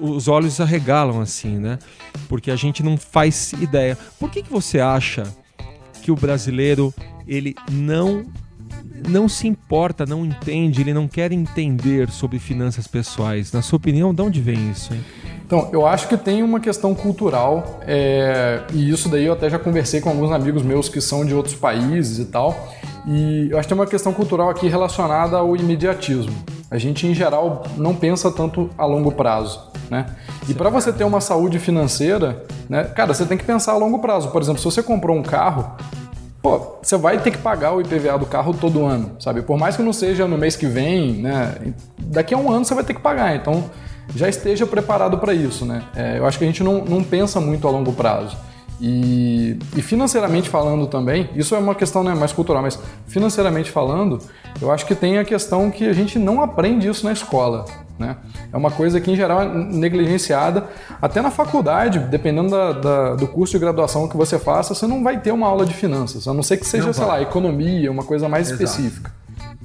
os 0.00 0.28
olhos 0.28 0.60
arregalam 0.60 1.20
assim, 1.20 1.56
né? 1.56 1.78
Porque 2.28 2.50
a 2.50 2.56
gente 2.56 2.82
não 2.82 2.96
faz 2.96 3.52
ideia. 3.54 3.96
Por 4.18 4.30
que, 4.30 4.42
que 4.42 4.50
você 4.50 4.80
acha 4.80 5.22
que 6.02 6.10
o 6.10 6.16
brasileiro 6.16 6.92
ele 7.26 7.54
não 7.70 8.26
não 9.08 9.28
se 9.28 9.46
importa, 9.46 10.04
não 10.06 10.24
entende, 10.24 10.80
ele 10.80 10.94
não 10.94 11.08
quer 11.08 11.32
entender 11.32 12.10
sobre 12.10 12.38
finanças 12.38 12.86
pessoais? 12.86 13.52
Na 13.52 13.62
sua 13.62 13.76
opinião, 13.76 14.14
de 14.14 14.22
onde 14.22 14.40
vem 14.40 14.70
isso? 14.70 14.92
Hein? 14.92 15.00
Então, 15.46 15.68
eu 15.72 15.84
acho 15.84 16.06
que 16.06 16.16
tem 16.16 16.42
uma 16.42 16.60
questão 16.60 16.94
cultural, 16.94 17.80
é, 17.82 18.62
e 18.72 18.88
isso 18.88 19.08
daí 19.08 19.24
eu 19.24 19.32
até 19.32 19.50
já 19.50 19.58
conversei 19.58 20.00
com 20.00 20.08
alguns 20.08 20.30
amigos 20.30 20.62
meus 20.62 20.88
que 20.88 21.00
são 21.00 21.24
de 21.24 21.34
outros 21.34 21.56
países 21.56 22.18
e 22.20 22.26
tal, 22.26 22.72
e 23.06 23.48
eu 23.50 23.58
acho 23.58 23.66
que 23.66 23.74
tem 23.74 23.80
uma 23.80 23.86
questão 23.88 24.12
cultural 24.12 24.48
aqui 24.48 24.68
relacionada 24.68 25.38
ao 25.38 25.56
imediatismo. 25.56 26.32
A 26.70 26.78
gente, 26.78 27.06
em 27.06 27.14
geral, 27.14 27.64
não 27.76 27.96
pensa 27.96 28.30
tanto 28.30 28.70
a 28.78 28.86
longo 28.86 29.10
prazo. 29.10 29.70
Né? 29.90 30.06
E 30.48 30.54
para 30.54 30.70
você 30.70 30.92
ter 30.92 31.02
uma 31.02 31.20
saúde 31.20 31.58
financeira, 31.58 32.44
né, 32.68 32.84
cara, 32.84 33.12
você 33.12 33.26
tem 33.26 33.36
que 33.36 33.44
pensar 33.44 33.72
a 33.72 33.76
longo 33.76 33.98
prazo. 33.98 34.30
Por 34.30 34.40
exemplo, 34.40 34.60
se 34.60 34.64
você 34.64 34.82
comprou 34.82 35.16
um 35.16 35.22
carro, 35.22 35.76
pô, 36.42 36.78
você 36.82 36.96
vai 36.96 37.18
ter 37.18 37.30
que 37.30 37.38
pagar 37.38 37.72
o 37.72 37.80
IPVA 37.80 38.18
do 38.18 38.26
carro 38.26 38.54
todo 38.54 38.84
ano, 38.84 39.12
sabe? 39.20 39.42
Por 39.42 39.58
mais 39.58 39.76
que 39.76 39.82
não 39.82 39.92
seja 39.92 40.26
no 40.26 40.38
mês 40.38 40.56
que 40.56 40.66
vem, 40.66 41.12
né? 41.14 41.54
Daqui 41.98 42.34
a 42.34 42.38
um 42.38 42.50
ano 42.50 42.64
você 42.64 42.74
vai 42.74 42.84
ter 42.84 42.94
que 42.94 43.00
pagar. 43.00 43.36
Então, 43.36 43.70
já 44.14 44.28
esteja 44.28 44.66
preparado 44.66 45.18
para 45.18 45.34
isso, 45.34 45.64
né? 45.64 45.82
É, 45.94 46.18
eu 46.18 46.26
acho 46.26 46.38
que 46.38 46.44
a 46.44 46.46
gente 46.46 46.62
não, 46.62 46.84
não 46.84 47.02
pensa 47.04 47.40
muito 47.40 47.66
a 47.68 47.70
longo 47.70 47.92
prazo. 47.92 48.36
E, 48.80 49.58
e, 49.76 49.82
financeiramente 49.82 50.48
falando 50.48 50.86
também, 50.86 51.28
isso 51.34 51.54
é 51.54 51.58
uma 51.58 51.74
questão 51.74 52.02
né, 52.02 52.14
mais 52.14 52.32
cultural, 52.32 52.62
mas 52.62 52.78
financeiramente 53.06 53.70
falando, 53.70 54.18
eu 54.60 54.70
acho 54.70 54.86
que 54.86 54.94
tem 54.94 55.18
a 55.18 55.24
questão 55.24 55.70
que 55.70 55.86
a 55.86 55.92
gente 55.92 56.18
não 56.18 56.42
aprende 56.42 56.88
isso 56.88 57.04
na 57.04 57.12
escola. 57.12 57.66
Né? 58.00 58.16
É 58.50 58.56
uma 58.56 58.70
coisa 58.70 58.98
que, 58.98 59.10
em 59.10 59.16
geral, 59.16 59.42
é 59.42 59.46
negligenciada. 59.46 60.66
Até 61.02 61.20
na 61.20 61.30
faculdade, 61.30 61.98
dependendo 61.98 62.50
da, 62.50 62.72
da, 62.72 63.14
do 63.14 63.28
curso 63.28 63.52
de 63.52 63.58
graduação 63.58 64.08
que 64.08 64.16
você 64.16 64.38
faça, 64.38 64.74
você 64.74 64.86
não 64.86 65.04
vai 65.04 65.20
ter 65.20 65.32
uma 65.32 65.46
aula 65.46 65.66
de 65.66 65.74
finanças, 65.74 66.26
a 66.26 66.32
não 66.32 66.42
ser 66.42 66.56
que 66.56 66.66
seja, 66.66 66.94
sei 66.94 67.04
lá, 67.04 67.20
economia, 67.20 67.92
uma 67.92 68.02
coisa 68.02 68.26
mais 68.26 68.48
Exato. 68.48 68.62
específica. 68.62 69.12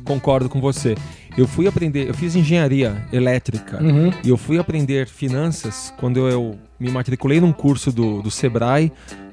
Concordo 0.04 0.50
com 0.50 0.60
você. 0.60 0.96
Eu 1.38 1.48
fui 1.48 1.65
aprender, 1.65 2.10
eu 2.10 2.13
fiz 2.13 2.36
engenharia 2.36 3.06
elétrica 3.12 3.82
uhum. 3.82 4.12
e 4.24 4.30
eu 4.30 4.38
fui 4.38 4.60
aprender 4.60 5.08
finanças 5.08 5.94
quando 5.98 6.27
eu 6.27 6.58
me 6.77 6.89
matriculei 6.89 7.39
num 7.39 7.54
curso 7.54 7.92
do, 7.92 8.22
do 8.22 8.30
Sebrae, 8.30 8.92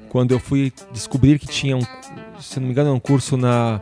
quando 0.09 0.31
eu 0.31 0.39
fui 0.39 0.71
descobrir 0.93 1.39
que 1.39 1.47
tinha 1.47 1.75
um, 1.75 1.81
se 2.39 2.59
não 2.59 2.67
me 2.67 2.71
engano, 2.71 2.93
um 2.93 2.99
curso 2.99 3.35
na 3.35 3.81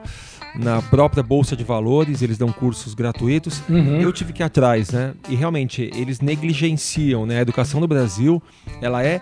na 0.55 0.81
própria 0.81 1.23
bolsa 1.23 1.55
de 1.55 1.63
valores, 1.63 2.21
eles 2.21 2.37
dão 2.37 2.51
cursos 2.51 2.93
gratuitos. 2.93 3.61
Uhum. 3.69 4.01
Eu 4.01 4.11
tive 4.11 4.33
que 4.33 4.41
ir 4.41 4.45
atrás, 4.45 4.91
né? 4.91 5.13
E 5.29 5.35
realmente 5.35 5.89
eles 5.95 6.19
negligenciam, 6.19 7.25
né? 7.25 7.39
A 7.39 7.41
educação 7.41 7.79
do 7.79 7.87
Brasil, 7.87 8.41
ela 8.81 9.03
é 9.03 9.21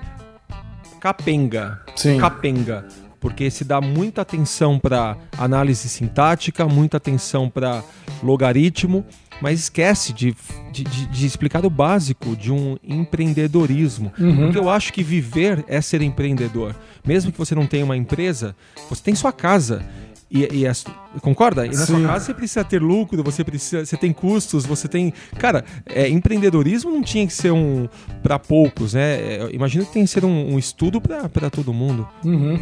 capenga, 1.00 1.79
Sim. 1.95 2.17
capenga, 2.17 2.86
porque 3.19 3.50
se 3.50 3.63
dá 3.63 3.79
muita 3.79 4.21
atenção 4.21 4.79
para 4.79 5.17
análise 5.38 5.88
sintática, 5.88 6.65
muita 6.65 6.98
atenção 6.98 7.50
para 7.50 7.83
logaritmo, 8.24 9.05
mas 9.41 9.59
esquece 9.59 10.12
de, 10.13 10.36
de, 10.71 10.83
de, 10.83 11.05
de 11.07 11.25
explicar 11.25 11.65
o 11.65 11.69
básico 11.69 12.36
de 12.36 12.51
um 12.51 12.77
empreendedorismo. 12.83 14.12
Uhum. 14.19 14.36
Porque 14.45 14.57
eu 14.57 14.69
acho 14.69 14.91
que 14.91 15.03
viver 15.03 15.63
é 15.67 15.79
ser 15.81 16.01
empreendedor. 16.01 16.75
Mesmo 17.05 17.31
que 17.31 17.38
você 17.38 17.55
não 17.55 17.65
tenha 17.65 17.86
uma 17.86 17.95
empresa, 17.95 18.55
você 18.89 19.01
tem 19.01 19.15
sua 19.15 19.31
casa. 19.31 19.86
E, 20.31 20.59
e 20.59 20.67
as- 20.67 20.86
concorda? 21.21 21.65
E 21.65 21.69
na 21.69 21.86
Sim. 21.86 21.86
sua 21.98 22.07
casa 22.07 22.25
você 22.25 22.33
precisa 22.36 22.63
ter 22.63 22.79
lucro, 22.81 23.24
você 23.24 23.43
precisa, 23.43 23.83
você 23.83 23.98
tem 23.98 24.13
custos, 24.13 24.63
você 24.65 24.88
tem, 24.88 25.12
cara, 25.39 25.65
é, 25.88 26.07
empreendedorismo 26.07 26.91
não 26.91 27.01
tinha 27.01 27.25
que 27.25 27.33
ser 27.33 27.51
um 27.51 27.89
para 28.21 28.38
poucos, 28.38 28.93
né? 28.93 29.15
É, 29.19 29.41
eu 29.41 29.50
imagino 29.50 29.86
que 29.86 29.91
tem 29.93 30.03
que 30.03 30.09
ser 30.09 30.24
um, 30.24 30.53
um 30.53 30.59
estudo 30.59 31.01
para 31.01 31.50
todo 31.50 31.74
mundo. 31.74 32.07
Uhum. 32.24 32.59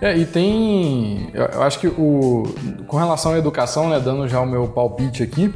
É, 0.00 0.16
e 0.16 0.24
tem. 0.26 1.28
Eu, 1.34 1.62
acho 1.62 1.80
que 1.80 1.88
o. 1.88 2.44
Com 2.86 2.96
relação 2.96 3.32
à 3.32 3.38
educação, 3.38 3.88
né, 3.90 3.98
dando 3.98 4.28
já 4.28 4.40
o 4.40 4.46
meu 4.46 4.68
palpite 4.68 5.22
aqui, 5.22 5.52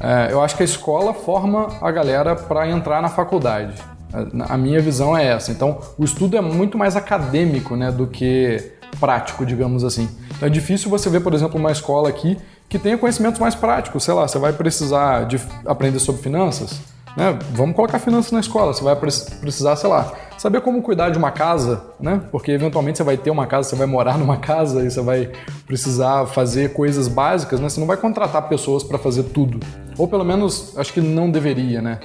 é, 0.00 0.32
eu 0.32 0.42
acho 0.42 0.56
que 0.56 0.62
a 0.62 0.66
escola 0.66 1.14
forma 1.14 1.68
a 1.80 1.90
galera 1.92 2.34
para 2.34 2.68
entrar 2.68 3.00
na 3.00 3.08
faculdade. 3.08 3.74
A, 4.12 4.54
a 4.54 4.56
minha 4.58 4.80
visão 4.80 5.16
é 5.16 5.26
essa. 5.26 5.52
Então, 5.52 5.80
o 5.98 6.04
estudo 6.04 6.36
é 6.36 6.40
muito 6.40 6.76
mais 6.76 6.96
acadêmico, 6.96 7.76
né, 7.76 7.90
do 7.92 8.06
que 8.06 8.72
prático, 9.00 9.44
digamos 9.44 9.84
assim. 9.84 10.08
Então, 10.36 10.46
é 10.46 10.50
difícil 10.50 10.90
você 10.90 11.08
ver, 11.10 11.20
por 11.20 11.34
exemplo, 11.34 11.58
uma 11.58 11.72
escola 11.72 12.08
aqui 12.08 12.36
que 12.68 12.78
tenha 12.78 12.96
conhecimentos 12.98 13.38
mais 13.40 13.54
práticos. 13.54 14.04
Sei 14.04 14.14
lá, 14.14 14.26
você 14.26 14.38
vai 14.38 14.52
precisar 14.52 15.24
de 15.26 15.40
aprender 15.66 15.98
sobre 15.98 16.22
finanças. 16.22 16.80
Né? 17.16 17.38
Vamos 17.52 17.76
colocar 17.76 17.98
finanças 17.98 18.32
na 18.32 18.40
escola. 18.40 18.72
Você 18.72 18.82
vai 18.82 18.96
pre- 18.96 19.10
precisar, 19.40 19.76
sei 19.76 19.88
lá, 19.88 20.12
saber 20.36 20.60
como 20.62 20.82
cuidar 20.82 21.10
de 21.10 21.18
uma 21.18 21.30
casa, 21.30 21.84
né? 22.00 22.20
Porque 22.32 22.50
eventualmente 22.50 22.98
você 22.98 23.04
vai 23.04 23.16
ter 23.16 23.30
uma 23.30 23.46
casa, 23.46 23.68
você 23.68 23.76
vai 23.76 23.86
morar 23.86 24.18
numa 24.18 24.36
casa 24.38 24.84
e 24.84 24.90
você 24.90 25.00
vai 25.00 25.30
precisar 25.66 26.26
fazer 26.26 26.72
coisas 26.72 27.06
básicas, 27.06 27.60
né? 27.60 27.68
Você 27.68 27.78
não 27.78 27.86
vai 27.86 27.96
contratar 27.96 28.42
pessoas 28.48 28.82
para 28.82 28.98
fazer 28.98 29.24
tudo. 29.24 29.60
Ou 29.96 30.08
pelo 30.08 30.24
menos, 30.24 30.76
acho 30.76 30.92
que 30.92 31.00
não 31.00 31.30
deveria, 31.30 31.80
né? 31.80 32.00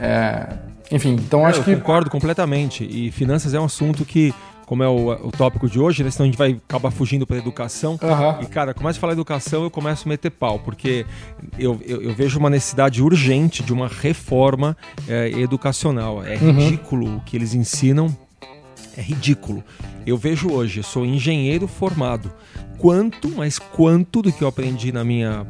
É, 0.00 0.46
Enfim, 0.90 1.14
então 1.14 1.44
acho 1.44 1.60
eu 1.60 1.64
que. 1.64 1.76
concordo 1.76 2.08
completamente. 2.10 2.84
E 2.84 3.10
finanças 3.10 3.52
é 3.52 3.60
um 3.60 3.64
assunto 3.64 4.04
que, 4.06 4.34
como 4.66 4.82
é 4.82 4.88
o, 4.88 5.12
o 5.28 5.30
tópico 5.30 5.70
de 5.70 5.78
hoje, 5.78 6.02
né? 6.02 6.10
Senão 6.10 6.24
a 6.24 6.26
gente 6.26 6.36
vai 6.36 6.60
acabar 6.68 6.90
fugindo 6.90 7.26
para 7.26 7.36
educação. 7.36 7.98
Aham. 8.02 8.40
E, 8.42 8.46
cara, 8.46 8.74
começa 8.74 8.98
a 8.98 9.00
falar 9.00 9.12
educação, 9.12 9.62
eu 9.62 9.70
começo 9.70 10.06
a 10.06 10.08
meter 10.08 10.30
pau, 10.30 10.58
porque 10.58 11.06
eu, 11.58 11.80
eu, 11.86 12.02
eu 12.02 12.14
vejo 12.14 12.38
uma 12.38 12.50
necessidade 12.50 13.00
urgente 13.00 13.62
de 13.62 13.72
uma 13.72 13.86
reforma 13.86 14.76
eh, 15.08 15.30
educacional. 15.38 16.22
É 16.24 16.34
ridículo 16.36 17.16
o 17.16 17.20
que 17.20 17.36
eles 17.36 17.54
ensinam, 17.54 18.14
é 18.96 19.00
ridículo. 19.00 19.62
Eu 20.04 20.16
vejo 20.16 20.50
hoje, 20.50 20.80
eu 20.80 20.84
sou 20.84 21.06
engenheiro 21.06 21.68
formado. 21.68 22.32
Quanto, 22.78 23.30
mas 23.30 23.58
quanto 23.58 24.20
do 24.20 24.32
que 24.32 24.42
eu 24.42 24.48
aprendi 24.48 24.92
na 24.92 25.04
minha 25.04 25.46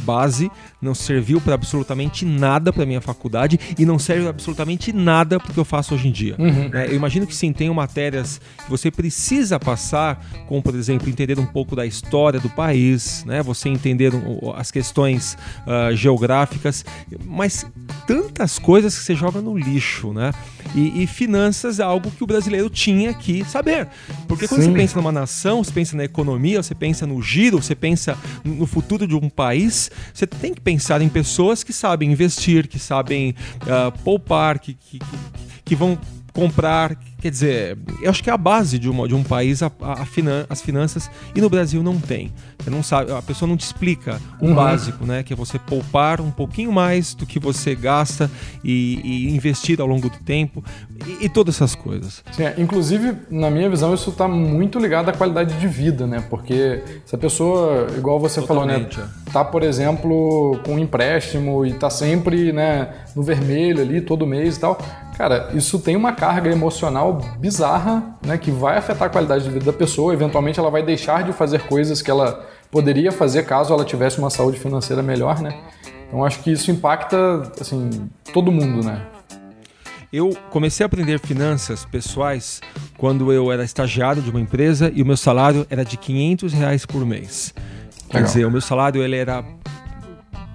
base 0.00 0.50
não 0.80 0.94
serviu 0.94 1.40
para 1.40 1.54
absolutamente 1.54 2.24
nada 2.24 2.72
para 2.72 2.84
minha 2.84 3.00
faculdade 3.00 3.58
e 3.78 3.84
não 3.84 3.98
serve 3.98 4.28
absolutamente 4.28 4.92
nada 4.92 5.38
para 5.38 5.50
o 5.50 5.54
que 5.54 5.60
eu 5.60 5.64
faço 5.64 5.94
hoje 5.94 6.08
em 6.08 6.12
dia. 6.12 6.36
né? 6.38 6.86
Eu 6.88 6.94
imagino 6.94 7.26
que 7.26 7.34
sim, 7.34 7.52
tenham 7.52 7.74
matérias 7.74 8.40
que 8.64 8.70
você 8.70 8.90
precisa 8.90 9.58
passar, 9.60 10.24
como 10.46 10.62
por 10.62 10.74
exemplo 10.74 11.08
entender 11.08 11.38
um 11.38 11.46
pouco 11.46 11.76
da 11.76 11.86
história 11.86 12.40
do 12.40 12.48
país, 12.50 13.24
né? 13.24 13.42
Você 13.42 13.68
entender 13.68 14.14
um, 14.14 14.52
as 14.56 14.70
questões 14.70 15.36
ah, 15.66 15.90
geográficas, 15.94 16.84
mas 17.24 17.66
tantas 18.06 18.58
coisas 18.58 18.98
que 18.98 19.04
você 19.04 19.14
joga 19.14 19.40
no 19.40 19.56
lixo, 19.56 20.12
né? 20.12 20.32
E, 20.74 21.02
e 21.02 21.06
finanças 21.06 21.78
é 21.78 21.82
algo 21.82 22.10
que 22.10 22.24
o 22.24 22.26
brasileiro 22.26 22.70
tinha 22.70 23.12
que 23.12 23.44
saber, 23.44 23.88
porque 24.26 24.48
quando 24.48 24.62
Sim. 24.62 24.70
você 24.70 24.76
pensa 24.78 24.96
numa 24.96 25.12
nação, 25.12 25.62
você 25.62 25.70
pensa 25.70 25.96
na 25.96 26.04
economia, 26.04 26.62
você 26.62 26.74
pensa 26.74 27.06
no 27.06 27.20
giro, 27.20 27.60
você 27.62 27.74
pensa 27.74 28.16
no 28.44 28.66
futuro 28.66 29.06
de 29.06 29.14
um 29.14 29.28
país, 29.28 29.90
você 30.14 30.26
tem 30.26 30.54
que 30.54 30.60
pensar 30.60 31.02
em 31.02 31.08
pessoas 31.08 31.62
que 31.62 31.72
sabem 31.72 32.10
investir, 32.12 32.66
que 32.68 32.78
sabem 32.78 33.34
ah, 33.68 33.90
poupar, 34.02 34.58
que, 34.58 34.74
que, 34.74 34.98
que- 34.98 35.06
que 35.64 35.76
vão 35.76 35.96
comprar. 36.32 36.96
Quer 37.22 37.30
dizer, 37.30 37.78
eu 38.02 38.10
acho 38.10 38.22
que 38.22 38.28
é 38.28 38.32
a 38.32 38.36
base 38.36 38.78
de, 38.80 38.90
uma, 38.90 39.06
de 39.06 39.14
um 39.14 39.22
país 39.22 39.62
a, 39.62 39.70
a- 39.80 40.02
a 40.02 40.04
finan- 40.04 40.44
as 40.50 40.60
finanças 40.60 41.08
e 41.34 41.40
no 41.40 41.48
Brasil 41.48 41.80
não 41.82 41.98
tem. 41.98 42.32
Você 42.58 42.68
não 42.68 42.82
sabe, 42.82 43.12
a 43.12 43.22
pessoa 43.22 43.48
não 43.48 43.56
te 43.56 43.64
explica 43.64 44.20
o 44.40 44.46
Uhum. 44.46 44.54
básico, 44.54 45.06
né? 45.06 45.22
Que 45.22 45.32
é 45.32 45.36
você 45.36 45.56
poupar 45.58 46.20
um 46.20 46.30
pouquinho 46.32 46.72
mais 46.72 47.14
do 47.14 47.24
que 47.24 47.38
você 47.38 47.74
gasta 47.76 48.28
e, 48.64 49.00
e 49.04 49.34
investir 49.36 49.80
ao 49.80 49.86
longo 49.86 50.10
do 50.10 50.18
tempo 50.18 50.64
e, 51.06 51.26
e 51.26 51.28
todas 51.28 51.54
essas 51.54 51.74
coisas. 51.76 52.24
Sim, 52.32 52.42
é, 52.42 52.54
inclusive, 52.58 53.14
na 53.30 53.48
minha 53.50 53.70
visão, 53.70 53.94
isso 53.94 54.10
está 54.10 54.26
muito 54.26 54.78
ligado 54.80 55.08
à 55.08 55.12
qualidade 55.12 55.58
de 55.60 55.68
vida, 55.68 56.06
né? 56.06 56.24
Porque 56.28 56.82
se 57.06 57.14
a 57.14 57.18
pessoa, 57.18 57.86
igual 57.96 58.18
você 58.18 58.42
falou, 58.42 58.66
né? 58.66 58.80
Totalmente, 58.80 59.22
Tá, 59.32 59.42
por 59.44 59.62
exemplo, 59.62 60.58
com 60.64 60.74
um 60.74 60.78
empréstimo 60.78 61.64
e 61.64 61.72
tá 61.72 61.88
sempre, 61.88 62.52
né, 62.52 62.88
no 63.16 63.22
vermelho 63.22 63.80
ali 63.80 64.00
todo 64.02 64.26
mês 64.26 64.56
e 64.56 64.60
tal. 64.60 64.76
Cara, 65.22 65.50
isso 65.54 65.78
tem 65.78 65.94
uma 65.94 66.12
carga 66.12 66.50
emocional 66.50 67.20
bizarra, 67.38 68.18
né, 68.26 68.36
que 68.36 68.50
vai 68.50 68.76
afetar 68.76 69.06
a 69.06 69.08
qualidade 69.08 69.44
de 69.44 69.50
vida 69.50 69.66
da 69.66 69.72
pessoa. 69.72 70.12
Eventualmente, 70.12 70.58
ela 70.58 70.68
vai 70.68 70.82
deixar 70.82 71.22
de 71.22 71.32
fazer 71.32 71.60
coisas 71.68 72.02
que 72.02 72.10
ela 72.10 72.44
poderia 72.72 73.12
fazer 73.12 73.44
caso 73.44 73.72
ela 73.72 73.84
tivesse 73.84 74.18
uma 74.18 74.30
saúde 74.30 74.58
financeira 74.58 75.00
melhor, 75.00 75.40
né? 75.40 75.56
Então, 76.08 76.24
acho 76.24 76.40
que 76.40 76.50
isso 76.50 76.72
impacta, 76.72 77.52
assim, 77.60 78.10
todo 78.34 78.50
mundo, 78.50 78.84
né? 78.84 79.00
Eu 80.12 80.36
comecei 80.50 80.82
a 80.82 80.88
aprender 80.88 81.20
finanças 81.20 81.84
pessoais 81.84 82.60
quando 82.98 83.32
eu 83.32 83.52
era 83.52 83.62
estagiário 83.62 84.20
de 84.20 84.28
uma 84.28 84.40
empresa 84.40 84.90
e 84.92 85.02
o 85.02 85.06
meu 85.06 85.16
salário 85.16 85.64
era 85.70 85.84
de 85.84 85.96
500 85.96 86.52
reais 86.52 86.84
por 86.84 87.06
mês. 87.06 87.54
Quer 88.08 88.14
Legal. 88.14 88.26
dizer, 88.26 88.44
o 88.44 88.50
meu 88.50 88.60
salário 88.60 89.00
ele 89.00 89.14
era 89.14 89.44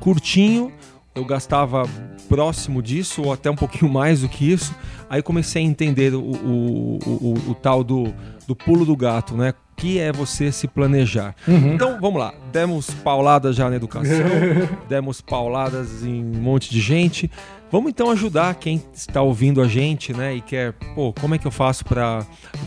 curtinho, 0.02 0.74
eu 1.16 1.24
gastava 1.24 1.86
próximo 2.28 2.82
disso 2.82 3.24
ou 3.24 3.34
até 3.34 3.50
um 3.50 3.56
pouquinho 3.56 3.92
mais 3.92 4.22
do 4.22 4.30
que 4.30 4.52
isso. 4.52 4.74
Aí 5.10 5.22
comecei 5.22 5.62
a 5.62 5.66
entender 5.66 6.14
o, 6.14 6.20
o, 6.22 7.00
o, 7.06 7.52
o- 7.52 7.56
tal 7.56 7.84
do, 7.84 8.14
do 8.48 8.56
pulo 8.56 8.86
do 8.86 8.96
gato, 8.96 9.36
né? 9.36 9.54
Que 9.76 10.00
é 10.00 10.12
você 10.12 10.52
se 10.52 10.68
planejar. 10.68 11.36
Então, 11.48 12.00
vamos 12.02 12.20
lá. 12.20 12.34
Demos 12.52 12.90
pauladas 12.90 13.56
já 13.56 13.70
na 13.70 13.76
educação, 13.76 14.18
demos 14.90 15.22
pauladas 15.22 16.04
em 16.04 16.24
um 16.24 16.42
monte 16.42 16.70
de 16.72 16.82
gente. 16.82 17.30
Vamos 17.70 17.90
então 17.90 18.10
ajudar 18.12 18.56
quem 18.56 18.82
está 18.94 19.22
ouvindo 19.22 19.62
a 19.62 19.68
gente, 19.68 20.14
né? 20.14 20.36
E 20.36 20.42
quer, 20.42 20.72
pô, 20.96 21.12
como 21.12 21.36
é 21.36 21.38
que 21.38 21.46
eu 21.46 21.52
faço 21.52 21.84
para 21.84 22.26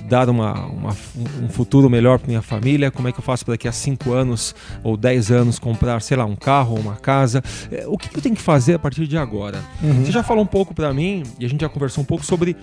dar 0.08 0.28
uma, 0.28 0.52
uma- 0.66 0.96
um 1.42 1.48
futuro 1.48 1.88
melhor 1.88 2.18
para 2.18 2.28
minha 2.28 2.42
família? 2.42 2.90
Como 2.90 3.08
é 3.08 3.12
que 3.12 3.18
eu 3.18 3.22
faço 3.22 3.42
para 3.44 3.54
daqui 3.54 3.66
a 3.66 3.72
5 3.72 4.12
anos 4.12 4.54
ou 4.84 4.98
10 4.98 5.30
anos 5.30 5.58
comprar, 5.58 6.02
sei 6.02 6.18
lá, 6.18 6.26
um 6.26 6.36
carro 6.36 6.74
ou 6.74 6.80
uma 6.80 6.96
casa? 6.96 7.42
É, 7.72 7.86
O 7.86 7.96
que, 7.96 8.14
eu 8.14 8.20
tenho 8.20 8.34
que 8.36 8.42
fazer 8.42 8.74
a 8.74 8.78
partir 8.78 9.06
de 9.06 9.16
agora? 9.16 9.58
Você 10.04 10.12
já 10.12 10.22
falou 10.22 10.44
um 10.44 10.46
pouco 10.46 10.74
para 10.74 10.92
mim 10.92 11.22
e 11.38 11.46
a 11.46 11.48
gente 11.48 11.62
já 11.62 11.68
conversou 11.70 12.02
um 12.02 12.06
pouco 12.06 12.24
sobre, 12.26 12.54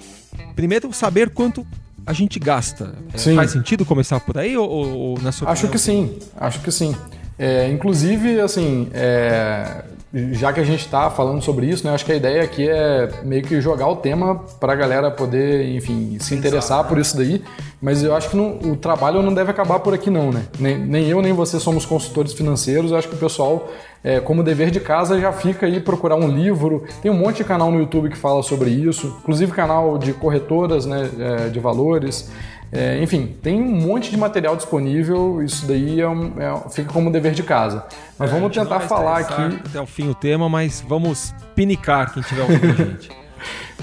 primeiro, 0.55 0.93
saber 0.93 1.31
quanto 1.31 1.65
a 2.05 2.13
gente 2.13 2.37
gasta. 2.37 2.93
É, 3.13 3.17
Sim. 3.17 3.35
Faz 3.35 3.49
sentido 3.49 3.83
começar 3.83 4.19
por 4.19 4.37
aí 4.37 4.55
ou, 4.55 4.69
ou- 4.69 4.97
ou 4.97 5.21
na 5.21 5.31
sua 5.31 5.49
Acho 5.49 5.65
opinião? 5.65 5.71
que 5.71 5.79
sim, 5.79 6.19
acho 6.39 6.61
que 6.61 6.71
sim. 6.71 6.95
É, 7.39 7.67
inclusive, 7.71 8.39
assim, 8.41 8.89
é, 8.93 9.83
já 10.13 10.53
que 10.53 10.59
a 10.59 10.63
gente 10.63 10.79
está 10.85 11.09
falando 11.09 11.41
sobre 11.41 11.65
isso, 11.65 11.85
né, 11.85 11.93
acho 11.93 12.05
que 12.05 12.11
a 12.11 12.15
ideia 12.15 12.41
aqui 12.43 12.67
é 12.67 13.09
meio 13.23 13.43
que 13.43 13.59
jogar 13.59 13.87
o 13.87 13.97
tema 13.97 14.35
para 14.59 14.73
a 14.73 14.75
galera 14.75 15.11
poder, 15.11 15.75
enfim, 15.75 16.17
se 16.19 16.33
interessar 16.33 16.83
por 16.85 16.97
isso 16.97 17.17
daí. 17.17 17.43
Mas 17.81 18.01
eu 18.03 18.15
acho 18.15 18.29
que 18.29 18.37
não- 18.37 18.57
o 18.71 18.75
trabalho 18.75 19.21
não 19.21 19.33
deve 19.33 19.51
acabar 19.51 19.79
por 19.79 19.93
aqui, 19.93 20.09
não, 20.09 20.31
né? 20.31 20.43
Nem, 20.59 20.77
nem 20.79 21.07
eu 21.09 21.21
nem 21.21 21.33
você 21.33 21.59
somos 21.59 21.85
consultores 21.85 22.33
financeiros. 22.33 22.89
Eu 22.91 22.97
acho 22.97 23.07
que 23.07 23.13
o 23.15 23.19
pessoal, 23.19 23.69
é, 24.03 24.19
como 24.19 24.41
dever 24.43 24.71
de 24.71 24.79
casa, 24.79 25.19
já 25.19 25.31
fica 25.31 25.65
aí 25.67 25.79
procurar 25.79 26.15
um 26.15 26.27
livro. 26.27 26.85
Tem 27.03 27.11
um 27.11 27.17
monte 27.17 27.37
de 27.37 27.43
canal 27.43 27.69
no 27.69 27.77
YouTube 27.79 28.09
que 28.09 28.17
fala 28.17 28.41
sobre 28.41 28.71
isso, 28.71 29.15
inclusive 29.21 29.51
canal 29.51 29.97
de 29.99 30.11
corretoras, 30.13 30.85
né, 30.87 31.07
é, 31.19 31.49
de 31.49 31.59
valores. 31.59 32.31
É, 32.71 33.01
enfim, 33.01 33.35
tem 33.41 33.61
um 33.61 33.71
monte 33.87 34.11
de 34.11 34.17
material 34.17 34.55
disponível, 34.55 35.41
isso 35.41 35.65
daí 35.65 36.01
é 36.01 36.07
um- 36.09 36.33
é- 36.37 36.69
fica 36.69 36.91
como 36.91 37.09
dever 37.11 37.31
de 37.33 37.43
casa. 37.43 37.85
Mas 38.19 38.29
É, 38.29 38.33
vamos 38.33 38.53
tentar 38.55 38.81
falar 38.81 39.19
aqui. 39.19 39.59
até 39.69 39.79
o 39.79 39.85
fim 39.85 40.09
o 40.09 40.15
tema, 40.15 40.49
mas 40.49 40.83
vamos 40.85 41.33
pinicar 41.55 42.13
quem 42.13 42.21
tiver 42.23 42.41
ouvindo 42.41 42.71
a 42.71 42.75
gente. 42.85 43.09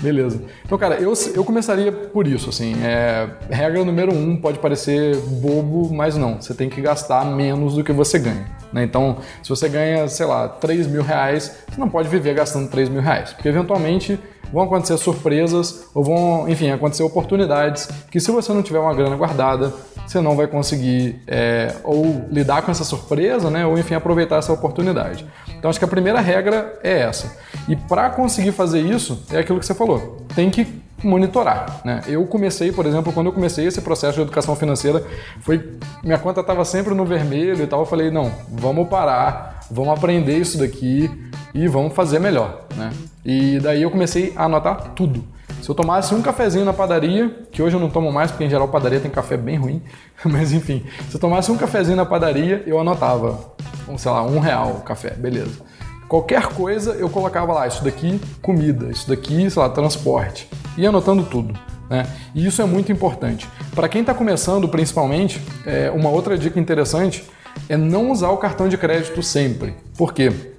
Beleza. 0.00 0.42
Então, 0.66 0.76
cara, 0.76 0.96
eu, 0.96 1.12
eu 1.34 1.44
começaria 1.44 1.90
por 1.92 2.26
isso, 2.26 2.50
assim. 2.50 2.74
é, 2.82 3.28
regra 3.48 3.82
número 3.84 4.12
um 4.12 4.36
pode 4.36 4.58
parecer 4.58 5.16
bobo, 5.16 5.88
mas 5.94 6.16
não. 6.16 6.40
Você 6.42 6.52
tem 6.52 6.68
que 6.68 6.80
gastar 6.80 7.24
menos 7.24 7.74
do 7.76 7.84
que 7.84 7.92
você 7.92 8.18
ganha. 8.18 8.44
né? 8.72 8.82
Então, 8.82 9.18
se 9.40 9.48
você 9.48 9.68
ganha, 9.68 10.08
sei 10.08 10.26
lá, 10.26 10.48
3 10.48 10.86
mil 10.88 11.02
reais, 11.02 11.58
você 11.70 11.78
não 11.80 11.88
pode 11.88 12.08
viver 12.08 12.34
gastando 12.34 12.68
3 12.68 12.88
mil 12.88 13.00
reais. 13.00 13.32
Porque 13.32 13.48
eventualmente 13.48 14.18
vão 14.54 14.62
acontecer 14.62 14.96
surpresas 14.96 15.86
ou 15.92 16.04
vão, 16.04 16.48
enfim, 16.48 16.70
acontecer 16.70 17.02
oportunidades 17.02 17.88
que 18.10 18.20
se 18.20 18.30
você 18.30 18.52
não 18.52 18.62
tiver 18.62 18.78
uma 18.78 18.94
grana 18.94 19.16
guardada, 19.16 19.72
você 20.06 20.20
não 20.20 20.36
vai 20.36 20.46
conseguir 20.46 21.20
é, 21.26 21.74
ou 21.82 22.24
lidar 22.30 22.62
com 22.62 22.70
essa 22.70 22.84
surpresa, 22.84 23.50
né? 23.50 23.66
Ou 23.66 23.76
enfim, 23.76 23.94
aproveitar 23.94 24.36
essa 24.36 24.52
oportunidade. 24.52 25.26
Então 25.58 25.68
acho 25.68 25.78
que 25.78 25.84
a 25.84 25.88
primeira 25.88 26.20
regra 26.20 26.78
é 26.82 27.00
essa. 27.00 27.36
E 27.68 27.74
para 27.74 28.10
conseguir 28.10 28.52
fazer 28.52 28.80
isso, 28.80 29.24
é 29.32 29.38
aquilo 29.38 29.58
que 29.58 29.66
você 29.66 29.74
falou. 29.74 30.18
Tem 30.34 30.50
que 30.50 30.66
monitorar, 31.02 31.80
né? 31.84 32.02
Eu 32.06 32.24
comecei, 32.26 32.70
por 32.70 32.86
exemplo, 32.86 33.12
quando 33.12 33.26
eu 33.26 33.32
comecei 33.32 33.66
esse 33.66 33.80
processo 33.80 34.14
de 34.14 34.22
educação 34.22 34.54
financeira, 34.54 35.04
foi 35.40 35.78
minha 36.02 36.18
conta 36.18 36.40
estava 36.40 36.64
sempre 36.64 36.94
no 36.94 37.04
vermelho 37.04 37.62
e 37.62 37.66
tal. 37.66 37.80
Eu 37.80 37.86
falei, 37.86 38.10
não, 38.10 38.30
vamos 38.48 38.88
parar, 38.88 39.66
vamos 39.70 39.98
aprender 39.98 40.38
isso 40.38 40.58
daqui 40.58 41.10
e 41.52 41.66
vamos 41.66 41.92
fazer 41.92 42.20
melhor, 42.20 42.66
né? 42.76 42.90
E 43.24 43.58
daí 43.60 43.82
eu 43.82 43.90
comecei 43.90 44.32
a 44.36 44.44
anotar 44.44 44.92
tudo. 44.94 45.24
Se 45.62 45.68
eu 45.70 45.74
tomasse 45.74 46.14
um 46.14 46.20
cafezinho 46.20 46.64
na 46.64 46.74
padaria, 46.74 47.30
que 47.50 47.62
hoje 47.62 47.74
eu 47.74 47.80
não 47.80 47.88
tomo 47.88 48.12
mais, 48.12 48.30
porque 48.30 48.44
em 48.44 48.50
geral 48.50 48.68
padaria 48.68 49.00
tem 49.00 49.10
café 49.10 49.36
bem 49.36 49.56
ruim, 49.56 49.82
mas 50.24 50.52
enfim, 50.52 50.84
se 51.08 51.16
eu 51.16 51.20
tomasse 51.20 51.50
um 51.50 51.56
cafezinho 51.56 51.96
na 51.96 52.04
padaria, 52.04 52.62
eu 52.66 52.78
anotava, 52.78 53.54
sei 53.96 54.10
lá, 54.10 54.22
um 54.22 54.38
real 54.38 54.72
o 54.72 54.80
café, 54.82 55.10
beleza. 55.10 55.62
Qualquer 56.06 56.48
coisa 56.48 56.92
eu 56.92 57.08
colocava 57.08 57.52
lá, 57.52 57.66
isso 57.66 57.82
daqui 57.82 58.20
comida, 58.42 58.90
isso 58.90 59.08
daqui, 59.08 59.48
sei 59.48 59.62
lá, 59.62 59.70
transporte. 59.70 60.48
E 60.76 60.86
anotando 60.86 61.22
tudo. 61.22 61.58
Né? 61.88 62.06
E 62.34 62.46
isso 62.46 62.60
é 62.60 62.64
muito 62.66 62.92
importante. 62.92 63.48
Para 63.74 63.88
quem 63.88 64.02
está 64.02 64.12
começando, 64.12 64.68
principalmente, 64.68 65.40
é, 65.64 65.90
uma 65.90 66.10
outra 66.10 66.36
dica 66.36 66.60
interessante 66.60 67.24
é 67.68 67.76
não 67.76 68.10
usar 68.10 68.28
o 68.30 68.36
cartão 68.36 68.68
de 68.68 68.76
crédito 68.76 69.22
sempre. 69.22 69.74
Por 69.96 70.12
quê? 70.12 70.53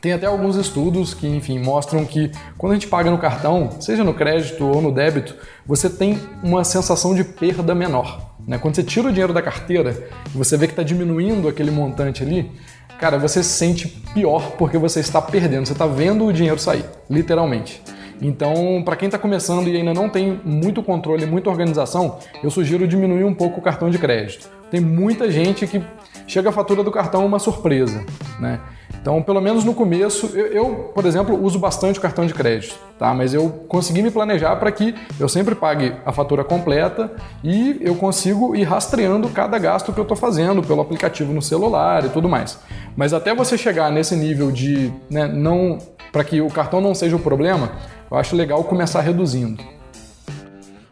Tem 0.00 0.12
até 0.12 0.26
alguns 0.26 0.56
estudos 0.56 1.14
que, 1.14 1.26
enfim, 1.26 1.58
mostram 1.58 2.04
que 2.04 2.30
quando 2.56 2.72
a 2.72 2.74
gente 2.74 2.86
paga 2.86 3.10
no 3.10 3.18
cartão, 3.18 3.70
seja 3.80 4.04
no 4.04 4.14
crédito 4.14 4.64
ou 4.64 4.80
no 4.80 4.92
débito, 4.92 5.34
você 5.66 5.88
tem 5.88 6.18
uma 6.42 6.64
sensação 6.64 7.14
de 7.14 7.24
perda 7.24 7.74
menor. 7.74 8.34
Né? 8.46 8.58
Quando 8.58 8.76
você 8.76 8.82
tira 8.82 9.08
o 9.08 9.10
dinheiro 9.10 9.32
da 9.32 9.42
carteira 9.42 10.08
e 10.32 10.36
você 10.36 10.56
vê 10.56 10.66
que 10.66 10.72
está 10.72 10.82
diminuindo 10.82 11.48
aquele 11.48 11.70
montante 11.70 12.22
ali, 12.22 12.52
cara, 12.98 13.18
você 13.18 13.42
se 13.42 13.50
sente 13.50 13.88
pior 14.14 14.52
porque 14.52 14.78
você 14.78 15.00
está 15.00 15.20
perdendo, 15.20 15.66
você 15.66 15.72
está 15.72 15.86
vendo 15.86 16.26
o 16.26 16.32
dinheiro 16.32 16.58
sair, 16.58 16.84
literalmente. 17.10 17.82
Então, 18.20 18.82
para 18.84 18.96
quem 18.96 19.06
está 19.06 19.18
começando 19.18 19.68
e 19.68 19.76
ainda 19.76 19.92
não 19.92 20.08
tem 20.08 20.40
muito 20.44 20.82
controle, 20.82 21.26
muita 21.26 21.50
organização, 21.50 22.18
eu 22.42 22.50
sugiro 22.50 22.88
diminuir 22.88 23.24
um 23.24 23.34
pouco 23.34 23.60
o 23.60 23.62
cartão 23.62 23.90
de 23.90 23.98
crédito. 23.98 24.48
Tem 24.70 24.80
muita 24.80 25.30
gente 25.30 25.66
que 25.66 25.82
chega 26.26 26.48
a 26.48 26.52
fatura 26.52 26.82
do 26.82 26.90
cartão 26.90 27.24
uma 27.24 27.38
surpresa, 27.38 28.04
né? 28.40 28.60
Então, 29.00 29.22
pelo 29.22 29.40
menos 29.40 29.64
no 29.64 29.72
começo, 29.72 30.32
eu, 30.34 30.46
eu, 30.46 30.74
por 30.92 31.06
exemplo, 31.06 31.40
uso 31.40 31.58
bastante 31.58 31.98
o 31.98 32.02
cartão 32.02 32.26
de 32.26 32.34
crédito, 32.34 32.76
tá? 32.98 33.14
Mas 33.14 33.32
eu 33.32 33.48
consegui 33.68 34.02
me 34.02 34.10
planejar 34.10 34.56
para 34.56 34.72
que 34.72 34.94
eu 35.20 35.28
sempre 35.28 35.54
pague 35.54 35.92
a 36.04 36.10
fatura 36.10 36.42
completa 36.42 37.12
e 37.44 37.78
eu 37.80 37.94
consigo 37.94 38.56
ir 38.56 38.64
rastreando 38.64 39.28
cada 39.28 39.58
gasto 39.58 39.92
que 39.92 40.00
eu 40.00 40.02
estou 40.02 40.16
fazendo 40.16 40.60
pelo 40.60 40.80
aplicativo 40.80 41.32
no 41.32 41.40
celular 41.40 42.04
e 42.04 42.08
tudo 42.08 42.28
mais. 42.28 42.58
Mas 42.96 43.12
até 43.12 43.32
você 43.32 43.56
chegar 43.56 43.92
nesse 43.92 44.16
nível 44.16 44.50
de, 44.50 44.92
né, 45.08 45.28
não, 45.28 45.78
para 46.10 46.24
que 46.24 46.40
o 46.40 46.48
cartão 46.48 46.80
não 46.80 46.94
seja 46.94 47.14
o 47.14 47.20
problema, 47.20 47.72
eu 48.10 48.16
acho 48.16 48.34
legal 48.34 48.64
começar 48.64 49.00
reduzindo. 49.02 49.62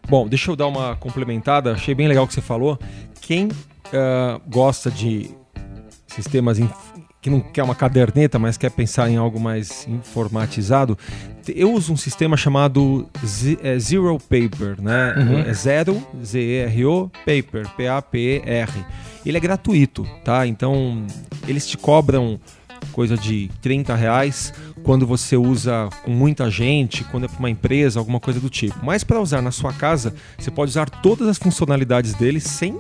Bom, 0.07 0.29
deixa 0.29 0.51
eu 0.51 0.57
dar 0.57 0.67
uma 0.67 0.97
complementada. 0.97 1.73
Achei 1.73 1.95
bem 1.95 2.07
legal 2.07 2.25
o 2.25 2.29
que 2.29 2.35
você 2.35 2.43
falou. 2.43 2.79
Quem 3.27 3.47
uh, 3.47 4.41
gosta 4.47 4.91
de 4.91 5.31
sistemas 6.07 6.59
que 7.23 7.31
não 7.31 7.41
quer 7.41 7.63
uma 7.63 7.75
caderneta, 7.75 8.39
mas 8.39 8.59
quer 8.59 8.71
pensar 8.71 9.09
em 9.09 9.17
algo 9.17 9.41
mais 9.41 9.89
informatizado, 9.89 10.99
eu 11.49 11.73
uso 11.73 11.95
um 11.95 11.97
sistema 11.97 12.37
chamado 12.37 13.09
é, 13.63 13.79
Zero 13.79 14.19
Paper, 14.19 14.81
né? 14.81 15.15
Uhum. 15.17 15.39
É 15.39 15.55
Zero, 15.55 16.07
Z-E-R-O, 16.23 17.11
Paper, 17.25 17.69
P-A-P-E-R. 17.75 18.87
Ele 19.25 19.39
é 19.39 19.41
gratuito, 19.41 20.07
tá? 20.23 20.47
Então, 20.47 21.07
eles 21.49 21.67
te 21.67 21.79
cobram 21.79 22.39
coisa 22.93 23.17
de 23.17 23.51
30 23.63 23.95
reais 23.95 24.53
quando 24.83 25.07
você 25.07 25.35
usa 25.35 25.89
com 26.05 26.11
muita 26.11 26.51
gente, 26.51 27.05
quando 27.05 27.25
é 27.25 27.29
para 27.29 27.39
uma 27.39 27.49
empresa, 27.49 27.99
alguma 27.99 28.21
coisa 28.21 28.39
do 28.39 28.51
tipo. 28.51 28.85
Mas 28.85 29.03
para 29.03 29.19
usar 29.19 29.41
na 29.41 29.51
sua 29.51 29.73
casa, 29.73 30.15
você 30.39 30.51
pode 30.51 30.71
usar 30.71 30.91
todas 30.91 31.27
as 31.27 31.39
funcionalidades 31.39 32.13
dele 32.13 32.39
sem 32.39 32.77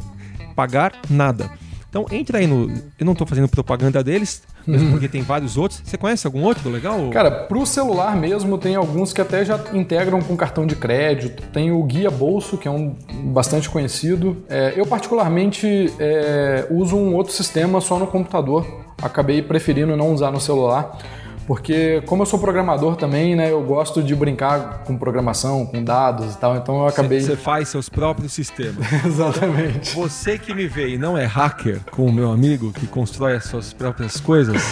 pagar 0.54 0.92
nada. 1.08 1.50
Então 1.94 2.06
entra 2.10 2.38
aí 2.38 2.46
no. 2.46 2.68
Eu 2.98 3.06
não 3.06 3.12
estou 3.12 3.24
fazendo 3.24 3.46
propaganda 3.46 4.02
deles, 4.02 4.42
mesmo 4.66 4.90
porque 4.90 5.08
tem 5.08 5.22
vários 5.22 5.56
outros. 5.56 5.80
Você 5.84 5.96
conhece 5.96 6.26
algum 6.26 6.42
outro 6.42 6.68
legal? 6.68 7.08
Cara, 7.10 7.30
para 7.30 7.56
o 7.56 7.64
celular 7.64 8.16
mesmo 8.16 8.58
tem 8.58 8.74
alguns 8.74 9.12
que 9.12 9.20
até 9.20 9.44
já 9.44 9.60
integram 9.72 10.20
com 10.20 10.36
cartão 10.36 10.66
de 10.66 10.74
crédito. 10.74 11.44
Tem 11.52 11.70
o 11.70 11.80
Guia 11.84 12.10
Bolso, 12.10 12.58
que 12.58 12.66
é 12.66 12.70
um 12.70 12.96
bastante 13.26 13.70
conhecido. 13.70 14.42
É, 14.48 14.72
eu 14.76 14.84
particularmente 14.84 15.92
é, 16.00 16.66
uso 16.68 16.96
um 16.96 17.14
outro 17.14 17.32
sistema 17.32 17.80
só 17.80 17.96
no 17.96 18.08
computador. 18.08 18.66
Acabei 19.00 19.40
preferindo 19.40 19.96
não 19.96 20.12
usar 20.12 20.32
no 20.32 20.40
celular 20.40 20.98
porque 21.46 22.02
como 22.06 22.22
eu 22.22 22.26
sou 22.26 22.38
programador 22.38 22.96
também, 22.96 23.34
né, 23.34 23.50
eu 23.50 23.62
gosto 23.62 24.02
de 24.02 24.14
brincar 24.14 24.84
com 24.84 24.96
programação, 24.96 25.66
com 25.66 25.82
dados 25.82 26.34
e 26.34 26.38
tal, 26.38 26.56
então 26.56 26.80
eu 26.80 26.86
acabei... 26.86 27.20
Você 27.20 27.36
faz 27.36 27.68
seus 27.68 27.88
próprios 27.88 28.32
sistemas. 28.32 28.86
Exatamente. 29.04 29.94
Você 29.94 30.38
que 30.38 30.54
me 30.54 30.66
vê 30.66 30.90
e 30.90 30.98
não 30.98 31.16
é 31.16 31.24
hacker, 31.24 31.80
como 31.90 32.12
meu 32.12 32.30
amigo, 32.30 32.72
que 32.72 32.86
constrói 32.86 33.36
as 33.36 33.44
suas 33.44 33.72
próprias 33.72 34.20
coisas... 34.20 34.62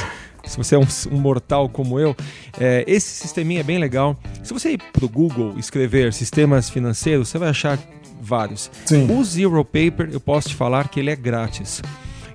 se 0.44 0.56
você 0.56 0.74
é 0.74 0.78
um, 0.78 0.86
um 1.12 1.18
mortal 1.18 1.68
como 1.68 2.00
eu, 2.00 2.16
é, 2.58 2.84
esse 2.86 3.08
sisteminha 3.08 3.60
é 3.60 3.62
bem 3.62 3.78
legal. 3.78 4.16
Se 4.42 4.52
você 4.52 4.72
ir 4.72 4.82
para 4.92 5.04
o 5.04 5.08
Google 5.08 5.54
escrever 5.56 6.12
sistemas 6.12 6.68
financeiros, 6.68 7.28
você 7.28 7.38
vai 7.38 7.50
achar 7.50 7.78
vários. 8.20 8.70
Sim. 8.84 9.10
O 9.10 9.24
Zero 9.24 9.64
Paper, 9.64 10.08
eu 10.12 10.20
posso 10.20 10.48
te 10.50 10.54
falar 10.54 10.88
que 10.88 11.00
ele 11.00 11.10
é 11.10 11.16
grátis. 11.16 11.82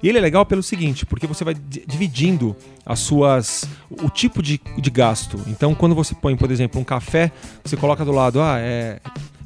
E 0.01 0.09
ele 0.09 0.17
é 0.17 0.21
legal 0.21 0.45
pelo 0.45 0.63
seguinte, 0.63 1.05
porque 1.05 1.27
você 1.27 1.43
vai 1.43 1.55
dividindo 1.55 2.55
as 2.85 2.99
suas 2.99 3.67
o 3.89 4.09
tipo 4.09 4.41
de, 4.41 4.59
de 4.77 4.89
gasto. 4.89 5.39
Então, 5.47 5.73
quando 5.73 5.95
você 5.95 6.13
põe, 6.15 6.35
por 6.35 6.51
exemplo, 6.51 6.79
um 6.79 6.83
café, 6.83 7.31
você 7.63 7.75
coloca 7.75 8.05
do 8.05 8.11
lado, 8.11 8.41
ah, 8.41 8.59
é, 8.59 8.99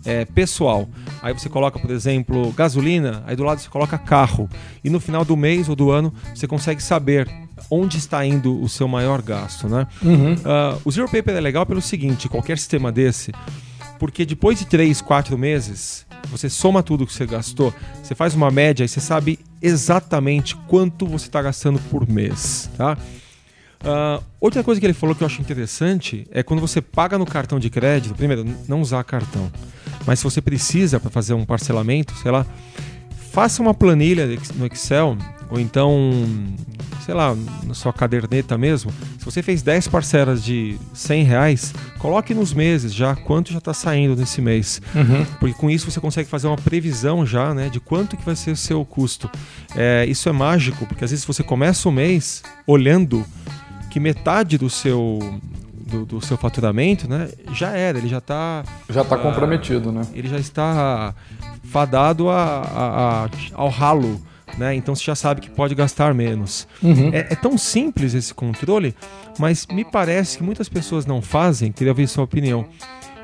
é, 0.05 0.25
pessoal. 0.25 0.87
Aí 1.21 1.33
você 1.33 1.49
coloca, 1.49 1.79
por 1.79 1.91
exemplo, 1.91 2.51
gasolina, 2.51 3.23
aí 3.25 3.35
do 3.35 3.43
lado 3.43 3.59
você 3.59 3.69
coloca 3.69 3.97
carro. 3.97 4.49
E 4.83 4.89
no 4.89 4.99
final 4.99 5.23
do 5.23 5.37
mês 5.37 5.69
ou 5.69 5.75
do 5.75 5.91
ano 5.91 6.13
você 6.33 6.47
consegue 6.47 6.81
saber 6.81 7.29
onde 7.69 7.97
está 7.97 8.25
indo 8.25 8.61
o 8.61 8.67
seu 8.67 8.87
maior 8.87 9.21
gasto, 9.21 9.67
né? 9.67 9.87
Uhum. 10.01 10.33
Uh, 10.33 10.81
o 10.83 10.91
Zero 10.91 11.07
Paper 11.09 11.35
é 11.35 11.39
legal 11.39 11.65
pelo 11.65 11.81
seguinte, 11.81 12.27
qualquer 12.27 12.57
sistema 12.57 12.91
desse, 12.91 13.31
porque 13.99 14.25
depois 14.25 14.57
de 14.57 14.65
3, 14.65 15.01
4 15.01 15.37
meses, 15.37 16.05
você 16.29 16.49
soma 16.49 16.83
tudo 16.83 17.05
que 17.05 17.13
você 17.13 17.25
gastou, 17.25 17.73
você 18.01 18.15
faz 18.15 18.33
uma 18.33 18.51
média 18.51 18.83
e 18.83 18.87
você 18.87 18.99
sabe 18.99 19.39
exatamente 19.61 20.55
quanto 20.67 21.05
você 21.05 21.27
está 21.27 21.41
gastando 21.41 21.79
por 21.89 22.07
mês, 22.07 22.69
tá? 22.77 22.97
Uh, 23.83 24.23
outra 24.39 24.63
coisa 24.63 24.79
que 24.79 24.85
ele 24.85 24.93
falou 24.93 25.15
que 25.15 25.23
eu 25.23 25.25
acho 25.25 25.41
interessante 25.41 26.27
é 26.31 26.43
quando 26.43 26.59
você 26.59 26.81
paga 26.81 27.17
no 27.17 27.25
cartão 27.25 27.59
de 27.59 27.69
crédito, 27.69 28.13
primeiro, 28.13 28.45
não 28.67 28.81
usar 28.81 29.03
cartão, 29.03 29.51
mas 30.05 30.19
se 30.19 30.23
você 30.23 30.41
precisa 30.41 30.99
para 30.99 31.09
fazer 31.09 31.33
um 31.33 31.45
parcelamento, 31.45 32.13
sei 32.17 32.31
lá, 32.31 32.45
faça 33.31 33.61
uma 33.61 33.73
planilha 33.73 34.27
no 34.55 34.65
Excel 34.67 35.17
ou 35.51 35.59
então, 35.59 36.13
sei 37.05 37.13
lá, 37.13 37.35
na 37.65 37.73
sua 37.73 37.91
caderneta 37.91 38.57
mesmo, 38.57 38.89
se 39.19 39.25
você 39.25 39.43
fez 39.43 39.61
10 39.61 39.89
parcelas 39.89 40.41
de 40.41 40.77
100 40.93 41.23
reais, 41.23 41.73
coloque 41.99 42.33
nos 42.33 42.53
meses 42.53 42.93
já 42.93 43.15
quanto 43.17 43.51
já 43.51 43.57
está 43.57 43.73
saindo 43.73 44.15
nesse 44.15 44.41
mês. 44.41 44.81
Uhum. 44.95 45.25
Porque 45.41 45.53
com 45.53 45.69
isso 45.69 45.91
você 45.91 45.99
consegue 45.99 46.29
fazer 46.29 46.47
uma 46.47 46.55
previsão 46.55 47.25
já 47.25 47.53
né, 47.53 47.67
de 47.67 47.81
quanto 47.81 48.15
que 48.15 48.23
vai 48.23 48.35
ser 48.35 48.51
o 48.51 48.55
seu 48.55 48.85
custo. 48.85 49.29
É, 49.75 50.05
isso 50.07 50.29
é 50.29 50.31
mágico, 50.31 50.85
porque 50.85 51.03
às 51.03 51.11
vezes 51.11 51.25
você 51.25 51.43
começa 51.43 51.89
o 51.89 51.91
mês 51.91 52.41
olhando 52.65 53.25
que 53.89 53.99
metade 53.99 54.57
do 54.57 54.69
seu 54.69 55.19
do, 55.73 56.05
do, 56.05 56.21
seu 56.21 56.37
faturamento, 56.37 57.09
né, 57.09 57.29
já 57.53 57.71
era, 57.71 57.97
ele 57.97 58.07
já 58.07 58.19
está 58.19 58.63
já 58.89 59.01
está 59.01 59.17
uh, 59.17 59.21
comprometido, 59.21 59.91
né? 59.91 60.03
Ele 60.13 60.29
já 60.29 60.37
está 60.37 61.13
fadado 61.65 62.29
a, 62.29 62.41
a, 62.41 63.25
a, 63.25 63.29
ao 63.53 63.67
ralo 63.67 64.21
né? 64.57 64.75
Então 64.75 64.95
você 64.95 65.03
já 65.03 65.15
sabe 65.15 65.41
que 65.41 65.49
pode 65.49 65.75
gastar 65.75 66.13
menos. 66.13 66.67
Uhum. 66.81 67.09
É, 67.13 67.19
é, 67.19 67.35
tão 67.35 67.57
simples 67.57 68.13
esse 68.13 68.33
controle, 68.33 68.95
mas 69.39 69.65
me 69.67 69.83
parece 69.83 70.37
que 70.37 70.43
muitas 70.43 70.69
pessoas 70.69 71.05
não 71.05 71.21
fazem. 71.21 71.71
Queria 71.71 71.93
ver 71.93 72.07
sua 72.07 72.23
opinião. 72.23 72.65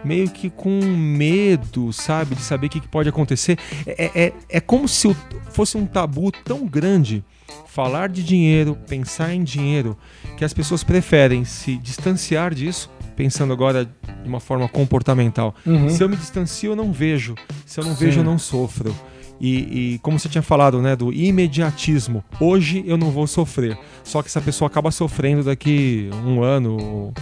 Meio 0.04 0.30
que 0.30 0.50
com 0.50 0.80
medo, 0.84 1.92
sabe, 1.92 2.36
de 2.36 2.42
saber 2.42 2.68
o 2.68 2.70
que, 2.70 2.80
que 2.80 2.88
pode 2.88 3.10
acontecer. 3.10 3.58
É, 3.86 4.06
é, 4.06 4.26
é, 4.28 4.34
é 4.50 4.60
como 4.60 4.88
se 4.88 5.16
fosse 5.52 5.76
um 5.78 5.86
tabu 5.86 6.32
tão 6.32 6.66
grande 6.66 7.26
falar 7.66 8.10
de 8.10 8.24
dinheiro, 8.24 8.78
pensar 8.88 9.34
em 9.34 9.44
dinheiro, 9.44 9.98
que 10.38 10.46
as 10.46 10.54
pessoas 10.54 10.84
preferem 10.84 11.46
se 11.46 11.78
distanciar 11.78 12.54
disso 12.54 12.90
pensando 13.18 13.52
agora 13.52 13.84
de 13.84 14.30
uma 14.30 14.40
forma 14.40 14.70
comportamental. 14.70 15.54
Uhum. 15.66 15.90
Se 15.90 16.04
eu 16.04 16.08
me 16.08 16.16
distancio, 16.16 16.72
eu 16.72 16.76
não 16.76 16.94
vejo. 16.94 17.34
Se 17.66 17.80
eu 17.80 17.84
não 17.84 17.96
Sim. 17.96 18.06
vejo, 18.06 18.20
eu 18.20 18.24
não 18.24 18.38
sofro. 18.38 18.96
E, 19.40 19.94
e, 19.94 20.00
como 20.00 20.18
você 20.18 20.28
tinha 20.28 20.42
falado, 20.42 20.82
né, 20.82 20.96
do 20.96 21.14
imediatismo. 21.14 22.24
Hoje 22.40 22.84
eu 22.88 22.98
não 22.98 23.12
vou 23.12 23.28
sofrer. 23.28 23.78
Só 24.04 24.22
que 24.22 24.28
essa 24.28 24.42
pessoa 24.42 24.68
acaba 24.68 24.92
sofrendo 24.92 25.44
daqui 25.44 26.10
um 26.26 26.42
ano 26.42 26.78
ou, 26.82 27.14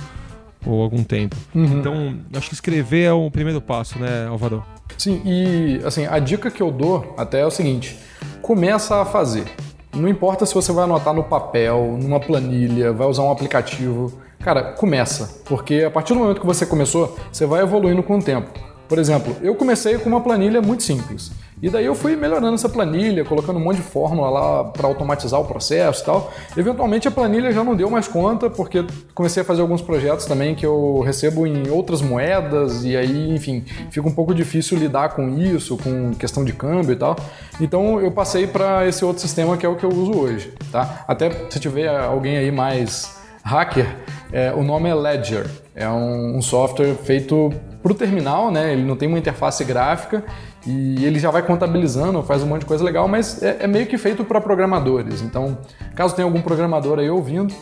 ou 0.66 0.82
algum 0.82 1.04
tempo. 1.04 1.36
Uhum. 1.54 1.80
Então, 1.80 2.18
acho 2.34 2.50
que 2.50 2.54
escrever 2.54 3.04
é 3.04 3.14
o 3.14 3.30
primeiro 3.30 3.62
passo, 3.62 4.00
né, 4.00 4.28
Alvaro? 4.28 4.64
Sim, 4.98 5.22
e 5.26 5.82
assim, 5.84 6.06
a 6.06 6.20
dica 6.20 6.50
que 6.50 6.62
eu 6.62 6.72
dou 6.72 7.14
até 7.18 7.42
é 7.42 7.46
o 7.46 7.52
seguinte: 7.52 7.98
começa 8.42 9.02
a 9.02 9.06
fazer. 9.06 9.46
Não 9.94 10.10
importa 10.10 10.46
se 10.46 10.54
você 10.54 10.72
vai 10.74 10.84
anotar 10.84 11.14
no 11.14 11.24
papel, 11.24 11.98
numa 12.02 12.20
planilha, 12.20 12.92
vai 12.92 13.08
usar 13.08 13.24
um 13.24 13.32
aplicativo. 13.32 14.12
Cara, 14.40 14.74
começa. 14.74 15.42
Porque 15.46 15.84
a 15.84 15.90
partir 15.90 16.14
do 16.14 16.20
momento 16.20 16.42
que 16.42 16.46
você 16.46 16.66
começou, 16.66 17.18
você 17.32 17.46
vai 17.46 17.64
evoluindo 17.64 18.04
com 18.04 18.18
o 18.18 18.22
tempo. 18.22 18.52
Por 18.88 19.00
exemplo, 19.00 19.36
eu 19.42 19.56
comecei 19.56 19.98
com 19.98 20.10
uma 20.10 20.22
planilha 20.22 20.62
muito 20.62 20.84
simples. 20.84 21.32
E 21.62 21.70
daí 21.70 21.86
eu 21.86 21.96
fui 21.96 22.16
melhorando 22.16 22.54
essa 22.54 22.68
planilha, 22.68 23.24
colocando 23.24 23.58
um 23.58 23.64
monte 23.64 23.78
de 23.78 23.84
fórmula 23.84 24.30
lá 24.30 24.64
para 24.66 24.88
automatizar 24.88 25.40
o 25.40 25.46
processo 25.46 26.02
e 26.02 26.06
tal. 26.06 26.34
Eventualmente 26.56 27.08
a 27.08 27.12
planilha 27.12 27.52
já 27.52 27.64
não 27.64 27.76
deu 27.76 27.90
mais 27.90 28.08
conta, 28.08 28.50
porque 28.50 28.86
comecei 29.14 29.42
a 29.42 29.46
fazer 29.46 29.62
alguns 29.62 29.82
projetos 29.82 30.26
também 30.26 30.54
que 30.54 30.66
eu 30.66 31.00
recebo 31.00 31.48
em 31.48 31.70
outras 31.70 32.02
moedas, 32.02 32.84
e 32.84 32.96
aí, 32.96 33.34
enfim, 33.34 33.64
fica 33.90 34.08
um 34.08 34.12
pouco 34.12 34.34
difícil 34.34 34.78
lidar 34.78 35.10
com 35.10 35.38
isso, 35.38 35.78
com 35.78 36.12
questão 36.14 36.44
de 36.44 36.54
câmbio 36.54 36.92
e 36.92 36.98
tal. 36.98 37.16
Então 37.60 38.02
eu 38.02 38.12
passei 38.12 38.46
para 38.46 38.86
esse 38.88 39.04
outro 39.06 39.22
sistema 39.22 39.56
que 39.56 39.66
é 39.66 39.70
o 39.70 39.76
que 39.76 39.86
eu 39.86 39.90
uso 39.90 40.18
hoje, 40.18 40.54
tá? 40.72 41.06
Até 41.08 41.32
se 41.50 41.60
tiver 41.60 41.90
alguém 41.90 42.38
aí 42.38 42.52
mais 42.52 43.18
hacker, 43.44 43.88
é, 44.32 44.54
o 44.54 44.64
nome 44.64 44.90
é 44.90 44.94
Ledger. 44.94 45.50
É 45.74 45.88
um, 45.88 46.38
um 46.38 46.42
software 46.42 46.96
feito 46.96 47.54
para 47.86 47.92
o 47.92 47.96
terminal, 47.96 48.50
né? 48.50 48.74
Ele 48.74 48.82
não 48.84 48.96
tem 48.96 49.08
uma 49.08 49.20
interface 49.20 49.64
gráfica 49.64 50.24
e 50.66 51.06
ele 51.06 51.20
já 51.20 51.30
vai 51.30 51.44
contabilizando, 51.44 52.24
faz 52.24 52.42
um 52.42 52.48
monte 52.48 52.62
de 52.62 52.66
coisa 52.66 52.84
legal, 52.84 53.08
mas 53.08 53.44
é, 53.44 53.58
é 53.60 53.68
meio 53.68 53.86
que 53.86 53.96
feito 53.96 54.26
para 54.26 54.42
programadores. 54.42 55.22
Então, 55.22 55.56
caso 55.94 56.16
tenha 56.16 56.26
algum 56.26 56.42
programador 56.42 56.98
aí 56.98 57.12
ouvindo, 57.12 57.54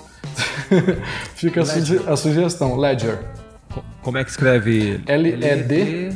fica 1.36 1.64
a, 1.64 1.66
suge 1.66 2.00
a, 2.08 2.16
sugestão. 2.16 2.78
Ledger. 2.78 3.20
Como 4.02 4.18
é 4.18 4.24
que 4.24 4.30
escreve? 4.30 5.02
L-E-D-G-E-R. 5.06 6.14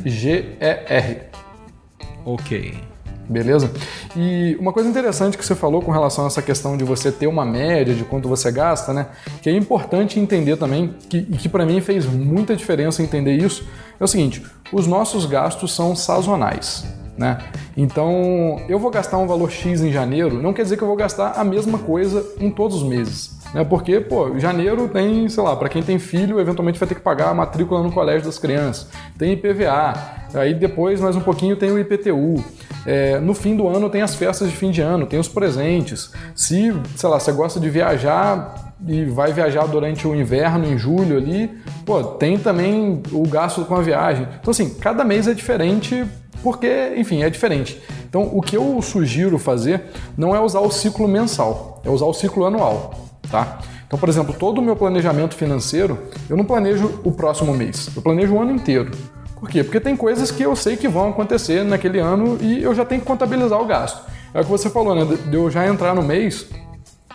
Ok. 2.24 2.88
Beleza? 3.28 3.70
E 4.16 4.56
uma 4.58 4.72
coisa 4.72 4.88
interessante 4.88 5.36
que 5.36 5.44
você 5.44 5.54
falou 5.54 5.82
com 5.82 5.92
relação 5.92 6.24
a 6.24 6.28
essa 6.28 6.40
questão 6.40 6.78
de 6.78 6.84
você 6.84 7.12
ter 7.12 7.26
uma 7.26 7.44
média 7.44 7.94
de 7.94 8.02
quanto 8.04 8.26
você 8.26 8.50
gasta, 8.50 8.94
né? 8.94 9.08
Que 9.42 9.50
é 9.50 9.52
importante 9.52 10.18
entender 10.18 10.56
também, 10.56 10.94
que, 11.10 11.18
e 11.18 11.36
que 11.36 11.46
para 11.48 11.66
mim 11.66 11.78
fez 11.82 12.06
muita 12.06 12.56
diferença 12.56 13.02
entender 13.02 13.36
isso, 13.36 13.68
é 13.98 14.04
o 14.04 14.08
seguinte: 14.08 14.42
os 14.72 14.86
nossos 14.86 15.26
gastos 15.26 15.74
são 15.74 15.94
sazonais. 15.94 16.86
Né? 17.16 17.36
Então, 17.76 18.60
eu 18.68 18.78
vou 18.78 18.92
gastar 18.92 19.18
um 19.18 19.26
valor 19.26 19.50
X 19.50 19.80
em 19.82 19.90
janeiro, 19.90 20.40
não 20.40 20.52
quer 20.52 20.62
dizer 20.62 20.76
que 20.76 20.84
eu 20.84 20.88
vou 20.88 20.96
gastar 20.96 21.32
a 21.32 21.42
mesma 21.42 21.76
coisa 21.78 22.24
em 22.38 22.48
todos 22.48 22.76
os 22.76 22.88
meses. 22.88 23.36
Né? 23.52 23.64
Porque, 23.64 23.98
pô, 23.98 24.38
janeiro 24.38 24.86
tem, 24.88 25.28
sei 25.28 25.42
lá, 25.42 25.56
para 25.56 25.68
quem 25.68 25.82
tem 25.82 25.98
filho, 25.98 26.38
eventualmente 26.38 26.78
vai 26.78 26.88
ter 26.88 26.94
que 26.94 27.00
pagar 27.00 27.30
a 27.30 27.34
matrícula 27.34 27.82
no 27.82 27.90
colégio 27.90 28.24
das 28.24 28.38
crianças. 28.38 28.86
Tem 29.18 29.32
IPVA, 29.32 29.94
aí 30.34 30.54
depois, 30.54 31.00
mais 31.00 31.16
um 31.16 31.20
pouquinho, 31.20 31.56
tem 31.56 31.72
o 31.72 31.78
IPTU. 31.78 32.44
É, 32.86 33.18
no 33.18 33.34
fim 33.34 33.56
do 33.56 33.66
ano 33.66 33.90
tem 33.90 34.00
as 34.00 34.14
festas 34.14 34.48
de 34.48 34.56
fim 34.56 34.70
de 34.70 34.80
ano, 34.80 35.04
tem 35.04 35.18
os 35.18 35.28
presentes. 35.28 36.12
Se, 36.36 36.72
sei 36.94 37.08
lá, 37.08 37.18
você 37.18 37.32
gosta 37.32 37.58
de 37.58 37.68
viajar 37.68 38.67
e 38.86 39.04
vai 39.06 39.32
viajar 39.32 39.66
durante 39.66 40.06
o 40.06 40.14
inverno, 40.14 40.66
em 40.66 40.78
julho 40.78 41.16
ali, 41.16 41.50
pô, 41.84 42.02
tem 42.02 42.38
também 42.38 43.02
o 43.12 43.22
gasto 43.26 43.64
com 43.64 43.74
a 43.74 43.80
viagem. 43.80 44.26
Então, 44.40 44.50
assim, 44.50 44.70
cada 44.74 45.04
mês 45.04 45.26
é 45.26 45.34
diferente 45.34 46.04
porque, 46.42 46.94
enfim, 46.96 47.22
é 47.22 47.30
diferente. 47.30 47.80
Então, 48.08 48.30
o 48.32 48.40
que 48.40 48.56
eu 48.56 48.80
sugiro 48.80 49.38
fazer 49.38 49.82
não 50.16 50.34
é 50.34 50.40
usar 50.40 50.60
o 50.60 50.70
ciclo 50.70 51.08
mensal, 51.08 51.82
é 51.84 51.90
usar 51.90 52.06
o 52.06 52.14
ciclo 52.14 52.46
anual, 52.46 52.94
tá? 53.30 53.58
Então, 53.86 53.98
por 53.98 54.08
exemplo, 54.08 54.34
todo 54.34 54.58
o 54.58 54.62
meu 54.62 54.76
planejamento 54.76 55.34
financeiro, 55.34 55.98
eu 56.28 56.36
não 56.36 56.44
planejo 56.44 57.00
o 57.04 57.10
próximo 57.10 57.54
mês, 57.54 57.90
eu 57.96 58.02
planejo 58.02 58.34
o 58.34 58.40
ano 58.40 58.52
inteiro. 58.52 58.90
Por 59.34 59.48
quê? 59.48 59.62
Porque 59.62 59.80
tem 59.80 59.96
coisas 59.96 60.30
que 60.30 60.42
eu 60.42 60.54
sei 60.54 60.76
que 60.76 60.88
vão 60.88 61.08
acontecer 61.08 61.64
naquele 61.64 61.98
ano 61.98 62.36
e 62.40 62.62
eu 62.62 62.74
já 62.74 62.84
tenho 62.84 63.00
que 63.00 63.06
contabilizar 63.06 63.60
o 63.60 63.66
gasto. 63.66 64.02
É 64.34 64.40
o 64.40 64.44
que 64.44 64.50
você 64.50 64.68
falou, 64.68 64.94
né? 64.94 65.16
De 65.30 65.34
eu 65.34 65.50
já 65.50 65.66
entrar 65.66 65.94
no 65.94 66.02
mês 66.02 66.46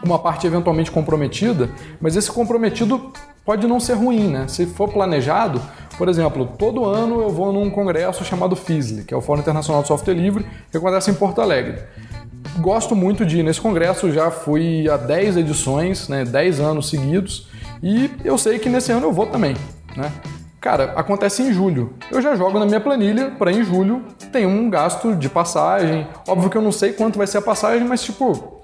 uma 0.04 0.20
parte 0.20 0.48
eventualmente 0.48 0.92
comprometida, 0.92 1.70
mas 2.00 2.16
esse 2.16 2.32
comprometido 2.32 3.12
pode 3.46 3.68
não 3.68 3.80
ser 3.80 3.94
ruim, 3.94 4.28
né? 4.28 4.48
Se 4.48 4.66
for 4.66 4.90
planejado, 4.90 5.62
por 5.98 6.08
exemplo, 6.10 6.46
todo 6.58 6.86
ano 6.86 7.22
eu 7.22 7.30
vou 7.30 7.52
num 7.52 7.70
congresso 7.70 8.24
chamado 8.24 8.56
FISLE, 8.56 9.04
que 9.04 9.14
é 9.14 9.18
o 9.18 9.22
Fórum 9.22 9.42
Internacional 9.42 9.82
de 9.82 9.88
Software 9.88 10.14
Livre, 10.14 10.46
que 10.72 10.78
acontece 10.78 11.12
em 11.12 11.14
Porto 11.14 11.42
Alegre. 11.42 11.82
Gosto 12.60 12.96
muito 12.96 13.26
de 13.26 13.40
ir 13.40 13.44
nesse 13.44 13.62
congresso, 13.62 14.12
já 14.12 14.30
fui 14.30 14.90
a 14.90 14.98
10 14.98 15.38
edições, 15.38 16.08
né, 16.08 16.24
10 16.24 16.60
anos 16.60 16.90
seguidos, 16.90 17.48
e 17.82 18.10
eu 18.24 18.38
sei 18.38 18.60
que 18.60 18.70
nesse 18.70 18.92
ano 18.92 19.08
eu 19.08 19.14
vou 19.14 19.26
também, 19.26 19.56
né? 19.96 20.12
Cara, 20.64 20.94
acontece 20.96 21.44
em 21.44 21.52
julho. 21.52 21.94
Eu 22.10 22.22
já 22.22 22.38
jogo 22.38 22.58
na 22.58 22.66
minha 22.66 22.80
planilha 22.80 23.32
para 23.32 23.52
em 23.52 23.66
julho 23.66 24.02
tem 24.32 24.46
um 24.46 24.70
gasto 24.70 25.14
de 25.14 25.28
passagem. 25.28 26.08
Óbvio 26.26 26.50
que 26.50 26.58
eu 26.58 26.62
não 26.62 26.72
sei 26.72 26.94
quanto 26.94 27.18
vai 27.18 27.28
ser 27.28 27.40
a 27.40 27.42
passagem, 27.42 27.86
mas 27.86 28.02
tipo, 28.02 28.62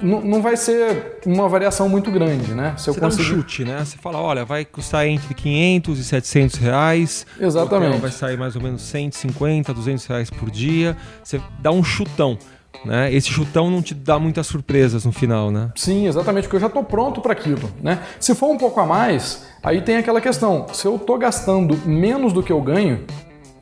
não 0.00 0.42
vai 0.42 0.56
ser 0.56 1.18
uma 1.26 1.48
variação 1.48 1.88
muito 1.88 2.10
grande, 2.10 2.54
né? 2.54 2.74
Se 2.76 2.88
eu 2.88 2.94
Você 2.94 3.00
conseguir... 3.00 3.28
dá 3.28 3.34
um 3.34 3.36
chute, 3.36 3.64
né? 3.64 3.84
Você 3.84 3.96
fala, 3.96 4.20
olha, 4.20 4.44
vai 4.44 4.64
custar 4.64 5.06
entre 5.06 5.34
500 5.34 5.98
e 5.98 6.04
700 6.04 6.56
reais. 6.56 7.26
Exatamente. 7.38 7.98
vai 7.98 8.10
sair 8.10 8.36
mais 8.36 8.56
ou 8.56 8.62
menos 8.62 8.82
150, 8.82 9.72
200 9.72 10.06
reais 10.06 10.30
por 10.30 10.50
dia. 10.50 10.96
Você 11.22 11.40
dá 11.60 11.70
um 11.70 11.82
chutão. 11.82 12.38
Né? 12.84 13.12
Esse 13.14 13.28
chutão 13.30 13.70
não 13.70 13.80
te 13.80 13.94
dá 13.94 14.18
muitas 14.18 14.46
surpresas 14.46 15.04
no 15.04 15.12
final, 15.12 15.50
né? 15.50 15.70
Sim, 15.74 16.06
exatamente, 16.06 16.44
porque 16.44 16.56
eu 16.56 16.60
já 16.60 16.66
estou 16.66 16.84
pronto 16.84 17.20
para 17.20 17.32
aquilo, 17.32 17.70
né? 17.82 18.00
Se 18.20 18.34
for 18.34 18.50
um 18.50 18.58
pouco 18.58 18.78
a 18.80 18.84
mais, 18.84 19.46
aí 19.62 19.80
tem 19.80 19.96
aquela 19.96 20.20
questão: 20.20 20.66
se 20.72 20.86
eu 20.86 20.96
estou 20.96 21.16
gastando 21.16 21.76
menos 21.86 22.32
do 22.32 22.42
que 22.42 22.52
eu 22.52 22.60
ganho, 22.60 23.04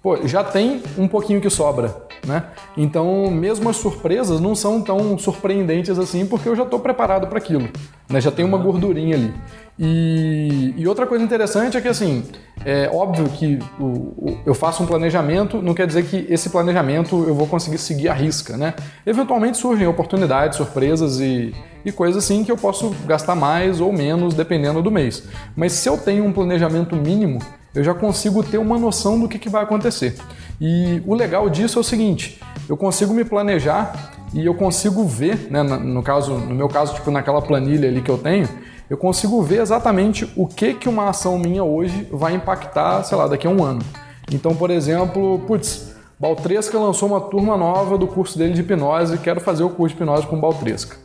pô, 0.02 0.26
já 0.26 0.42
tem 0.42 0.82
um 0.98 1.06
pouquinho 1.06 1.40
que 1.40 1.48
sobra, 1.48 1.94
né? 2.26 2.44
Então, 2.76 3.30
mesmo 3.30 3.68
as 3.68 3.76
surpresas 3.76 4.40
não 4.40 4.54
são 4.54 4.82
tão 4.82 5.16
surpreendentes 5.16 5.98
assim, 5.98 6.26
porque 6.26 6.48
eu 6.48 6.56
já 6.56 6.64
estou 6.64 6.80
preparado 6.80 7.28
para 7.28 7.38
aquilo, 7.38 7.68
né? 8.10 8.20
Já 8.20 8.30
tem 8.30 8.44
uma 8.44 8.58
gordurinha 8.58 9.14
ali. 9.14 9.32
E, 9.78 10.74
e, 10.76 10.86
outra 10.86 11.06
coisa 11.06 11.24
interessante 11.24 11.76
é 11.76 11.80
que, 11.80 11.88
assim, 11.88 12.24
é 12.64 12.90
óbvio 12.92 13.28
que 13.30 13.58
o, 13.80 13.84
o, 13.84 14.38
eu 14.44 14.54
faço 14.54 14.82
um 14.82 14.86
planejamento, 14.86 15.62
não 15.62 15.72
quer 15.72 15.86
dizer 15.86 16.04
que 16.04 16.26
esse 16.28 16.50
planejamento 16.50 17.24
eu 17.26 17.34
vou 17.34 17.46
conseguir 17.46 17.78
seguir 17.78 18.08
a 18.08 18.12
risca, 18.12 18.56
né? 18.56 18.74
Eventualmente 19.06 19.56
surgem 19.56 19.86
oportunidades, 19.86 20.58
surpresas 20.58 21.20
e, 21.20 21.54
e 21.84 21.92
coisas 21.92 22.24
assim 22.24 22.44
que 22.44 22.52
eu 22.52 22.56
posso 22.56 22.90
gastar 23.06 23.34
mais 23.34 23.80
ou 23.80 23.92
menos 23.92 24.34
dependendo 24.34 24.82
do 24.82 24.90
mês. 24.90 25.24
Mas 25.56 25.72
se 25.72 25.88
eu 25.88 25.98
tenho 25.98 26.24
um 26.24 26.32
planejamento 26.32 26.96
mínimo, 26.96 27.38
eu 27.74 27.82
já 27.82 27.94
consigo 27.94 28.42
ter 28.42 28.58
uma 28.58 28.78
noção 28.78 29.18
do 29.18 29.28
que, 29.28 29.38
que 29.38 29.48
vai 29.48 29.62
acontecer. 29.62 30.16
E 30.60 31.02
o 31.06 31.14
legal 31.14 31.48
disso 31.48 31.78
é 31.78 31.80
o 31.80 31.84
seguinte: 31.84 32.40
eu 32.68 32.76
consigo 32.76 33.14
me 33.14 33.24
planejar 33.24 34.12
e 34.34 34.44
eu 34.44 34.54
consigo 34.54 35.04
ver, 35.04 35.48
né, 35.50 35.62
no, 35.62 36.02
caso, 36.02 36.34
no 36.34 36.54
meu 36.54 36.68
caso, 36.68 36.94
tipo 36.94 37.10
naquela 37.10 37.42
planilha 37.42 37.88
ali 37.88 38.00
que 38.00 38.10
eu 38.10 38.18
tenho, 38.18 38.48
eu 38.88 38.96
consigo 38.96 39.42
ver 39.42 39.60
exatamente 39.60 40.30
o 40.36 40.46
que, 40.46 40.74
que 40.74 40.88
uma 40.88 41.08
ação 41.08 41.38
minha 41.38 41.64
hoje 41.64 42.06
vai 42.12 42.34
impactar, 42.34 43.02
sei 43.04 43.16
lá, 43.16 43.26
daqui 43.26 43.46
a 43.46 43.50
um 43.50 43.64
ano. 43.64 43.82
Então, 44.30 44.54
por 44.54 44.70
exemplo, 44.70 45.40
putz, 45.46 45.94
Baltresca 46.18 46.78
lançou 46.78 47.08
uma 47.08 47.20
turma 47.20 47.56
nova 47.56 47.98
do 47.98 48.06
curso 48.06 48.38
dele 48.38 48.52
de 48.52 48.60
hipnose, 48.60 49.18
quero 49.18 49.40
fazer 49.40 49.64
o 49.64 49.70
curso 49.70 49.96
de 49.96 50.02
hipnose 50.02 50.26
com 50.26 50.38
Baltresca. 50.38 50.96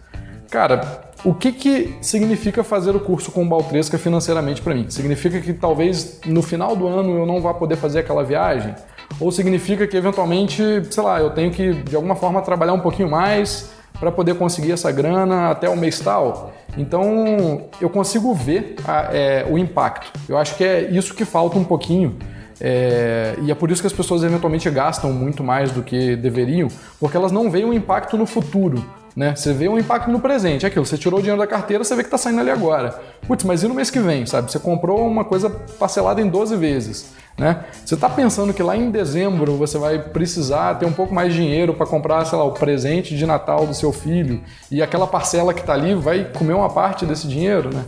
Cara, 0.49 1.01
o 1.23 1.33
que, 1.33 1.51
que 1.51 1.95
significa 2.01 2.63
fazer 2.63 2.95
o 2.95 2.99
curso 2.99 3.31
com 3.31 3.47
Baltresca 3.47 3.97
financeiramente 3.97 4.61
para 4.61 4.73
mim? 4.73 4.85
Significa 4.89 5.41
que 5.41 5.53
talvez 5.53 6.21
no 6.25 6.41
final 6.41 6.75
do 6.75 6.87
ano 6.87 7.17
eu 7.17 7.25
não 7.25 7.41
vá 7.41 7.53
poder 7.53 7.75
fazer 7.75 7.99
aquela 7.99 8.23
viagem? 8.23 8.73
Ou 9.19 9.31
significa 9.31 9.87
que 9.87 9.97
eventualmente, 9.97 10.61
sei 10.89 11.03
lá, 11.03 11.19
eu 11.19 11.31
tenho 11.31 11.51
que 11.51 11.73
de 11.73 11.95
alguma 11.95 12.15
forma 12.15 12.41
trabalhar 12.41 12.73
um 12.73 12.79
pouquinho 12.79 13.09
mais 13.09 13.69
para 13.99 14.11
poder 14.11 14.35
conseguir 14.35 14.71
essa 14.71 14.91
grana 14.91 15.49
até 15.49 15.67
o 15.67 15.75
mês 15.75 15.99
tal? 15.99 16.53
Então 16.77 17.65
eu 17.81 17.89
consigo 17.89 18.33
ver 18.33 18.75
a, 18.87 19.09
é, 19.11 19.45
o 19.49 19.57
impacto. 19.57 20.11
Eu 20.29 20.37
acho 20.37 20.55
que 20.55 20.63
é 20.63 20.89
isso 20.91 21.13
que 21.13 21.25
falta 21.25 21.57
um 21.57 21.63
pouquinho. 21.63 22.15
É, 22.59 23.35
e 23.41 23.51
é 23.51 23.55
por 23.55 23.69
isso 23.69 23.81
que 23.81 23.87
as 23.87 23.93
pessoas 23.93 24.23
eventualmente 24.23 24.69
gastam 24.69 25.11
muito 25.11 25.43
mais 25.43 25.71
do 25.71 25.83
que 25.83 26.15
deveriam, 26.15 26.69
porque 26.99 27.15
elas 27.17 27.31
não 27.31 27.51
veem 27.51 27.65
o 27.65 27.73
impacto 27.73 28.17
no 28.17 28.25
futuro. 28.25 28.83
Né? 29.17 29.35
Você 29.35 29.51
vê 29.51 29.67
um 29.67 29.79
impacto 29.79 30.11
no 30.11 30.19
presente, 30.19 30.63
é 30.63 30.67
aquilo, 30.67 30.85
você 30.85 30.95
tirou 30.95 31.17
o 31.17 31.21
dinheiro 31.23 31.41
da 31.41 31.47
carteira, 31.47 31.83
você 31.83 31.95
vê 31.95 32.03
que 32.03 32.07
está 32.07 32.19
saindo 32.19 32.39
ali 32.39 32.51
agora. 32.51 33.01
Putz, 33.25 33.43
mas 33.45 33.63
e 33.63 33.67
no 33.67 33.73
mês 33.73 33.89
que 33.89 33.99
vem, 33.99 34.27
sabe? 34.27 34.51
Você 34.51 34.59
comprou 34.59 35.07
uma 35.07 35.25
coisa 35.25 35.49
parcelada 35.49 36.21
em 36.21 36.29
12 36.29 36.55
vezes. 36.55 37.09
Né? 37.35 37.65
Você 37.83 37.95
está 37.95 38.07
pensando 38.07 38.53
que 38.53 38.61
lá 38.61 38.77
em 38.77 38.91
dezembro 38.91 39.57
você 39.57 39.79
vai 39.79 39.97
precisar 39.97 40.75
ter 40.75 40.85
um 40.85 40.93
pouco 40.93 41.15
mais 41.15 41.33
de 41.33 41.39
dinheiro 41.39 41.73
para 41.73 41.87
comprar, 41.87 42.25
sei 42.25 42.37
lá, 42.37 42.43
o 42.43 42.51
presente 42.51 43.17
de 43.17 43.25
Natal 43.25 43.65
do 43.65 43.73
seu 43.73 43.91
filho 43.91 44.39
e 44.69 44.83
aquela 44.83 45.07
parcela 45.07 45.51
que 45.51 45.61
está 45.61 45.73
ali 45.73 45.95
vai 45.95 46.25
comer 46.25 46.53
uma 46.53 46.69
parte 46.69 47.03
desse 47.03 47.27
dinheiro, 47.27 47.73
né? 47.73 47.85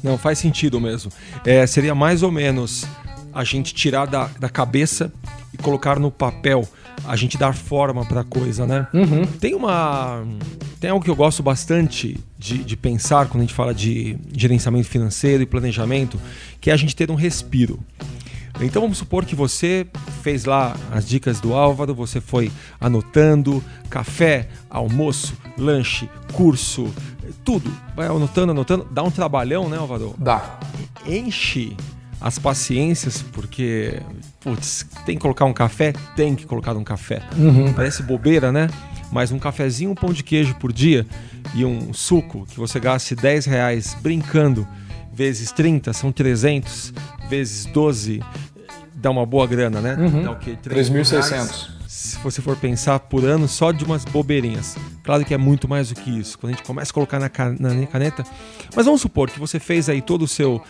Não, 0.00 0.16
faz 0.16 0.38
sentido 0.38 0.80
mesmo. 0.80 1.10
É, 1.44 1.66
seria 1.66 1.92
mais 1.94 2.22
ou 2.22 2.30
menos 2.30 2.86
a 3.32 3.42
gente 3.42 3.74
tirar 3.74 4.06
da, 4.06 4.30
da 4.38 4.48
cabeça 4.48 5.12
e 5.52 5.56
colocar 5.56 5.98
no 5.98 6.12
papel 6.12 6.68
a 7.06 7.16
gente 7.16 7.36
dar 7.36 7.54
forma 7.54 8.04
para 8.04 8.20
a 8.20 8.24
coisa, 8.24 8.66
né? 8.66 8.86
Uhum. 8.92 9.26
Tem 9.26 9.54
uma. 9.54 10.24
Tem 10.80 10.90
algo 10.90 11.04
que 11.04 11.10
eu 11.10 11.16
gosto 11.16 11.42
bastante 11.42 12.18
de, 12.38 12.58
de, 12.58 12.76
pensar 12.76 13.26
quando 13.26 13.42
a 13.42 13.44
gente 13.44 13.54
fala 13.54 13.74
de 13.74 14.18
gerenciamento 14.32 14.88
financeiro 14.88 15.42
e 15.42 15.46
planejamento, 15.46 16.20
que 16.60 16.70
é 16.70 16.72
a 16.72 16.76
gente 16.76 16.94
ter 16.94 17.10
um 17.10 17.14
respiro. 17.14 17.80
Então 18.60 18.82
vamos 18.82 18.98
supor 18.98 19.24
que 19.24 19.34
você 19.34 19.86
fez 20.22 20.44
lá 20.44 20.76
as 20.92 21.06
dicas 21.08 21.40
do 21.40 21.54
Álvaro, 21.54 21.94
você 21.94 22.20
foi 22.20 22.52
anotando 22.80 23.62
café, 23.90 24.48
almoço, 24.70 25.36
lanche, 25.58 26.08
curso, 26.32 26.92
tudo. 27.44 27.70
Vai 27.96 28.06
anotando, 28.06 28.52
anotando. 28.52 28.86
Dá 28.90 29.02
um 29.02 29.10
trabalhão, 29.10 29.68
né, 29.68 29.76
Álvaro? 29.76 30.14
Dá. 30.18 30.58
Enche 31.06 31.76
as 32.20 32.38
paciências, 32.38 33.22
porque 33.22 34.00
putz, 34.44 34.86
tem 35.06 35.16
que 35.16 35.22
colocar 35.22 35.46
um 35.46 35.54
café? 35.54 35.94
Tem 36.14 36.36
que 36.36 36.44
colocar 36.44 36.76
um 36.76 36.84
café. 36.84 37.22
Uhum. 37.36 37.72
Parece 37.72 38.02
bobeira, 38.02 38.52
né? 38.52 38.68
Mas 39.10 39.32
um 39.32 39.38
cafezinho, 39.38 39.90
um 39.90 39.94
pão 39.94 40.12
de 40.12 40.22
queijo 40.22 40.54
por 40.56 40.70
dia 40.70 41.06
e 41.54 41.64
um 41.64 41.94
suco 41.94 42.46
que 42.46 42.58
você 42.58 42.78
gaste 42.78 43.16
10 43.16 43.46
reais 43.46 43.96
brincando, 44.02 44.68
vezes 45.12 45.50
30, 45.50 45.94
são 45.94 46.12
300, 46.12 46.92
vezes 47.28 47.64
12, 47.66 48.22
dá 48.94 49.10
uma 49.10 49.24
boa 49.24 49.46
grana, 49.46 49.80
né? 49.80 49.94
Uhum. 49.94 50.22
Dá 50.22 50.32
o 50.32 50.36
quê? 50.36 50.58
3.600 50.62 51.74
se 51.94 52.18
você 52.18 52.42
for 52.42 52.56
pensar 52.56 52.98
por 52.98 53.24
ano 53.24 53.46
só 53.46 53.70
de 53.70 53.84
umas 53.84 54.04
bobeirinhas. 54.04 54.76
Claro 55.04 55.24
que 55.24 55.32
é 55.32 55.38
muito 55.38 55.68
mais 55.68 55.90
do 55.90 55.94
que 55.94 56.10
isso. 56.10 56.36
Quando 56.36 56.52
a 56.52 56.56
gente 56.56 56.66
começa 56.66 56.90
a 56.90 56.94
colocar 56.94 57.20
na, 57.20 57.30
na 57.58 57.86
caneta. 57.86 58.24
Mas 58.74 58.84
vamos 58.84 59.00
supor 59.00 59.30
que 59.30 59.38
você 59.38 59.60
fez 59.60 59.88
aí 59.88 60.02
todo 60.02 60.22
o 60.22 60.28
seu. 60.28 60.60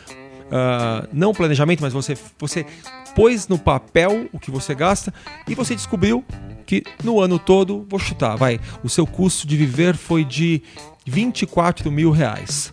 Uh, 0.45 1.09
não 1.13 1.33
planejamento, 1.33 1.81
mas 1.81 1.93
você, 1.93 2.17
você 2.39 2.67
pôs 3.15 3.49
no 3.49 3.59
papel 3.59 4.29
o 4.33 4.39
que 4.39 4.51
você 4.51 4.75
gasta 4.75 5.13
e 5.49 5.55
você 5.55 5.75
descobriu 5.75 6.25
que 6.67 6.83
no 7.03 7.21
ano 7.21 7.39
todo, 7.39 7.87
vou 7.89 7.99
chutar, 7.99 8.37
vai, 8.37 8.61
o 8.83 8.89
seu 8.89 9.07
custo 9.07 9.47
de 9.47 9.57
viver 9.57 9.97
foi 9.97 10.25
de 10.25 10.63
24 11.07 11.91
mil 11.91 12.11
reais. 12.11 12.73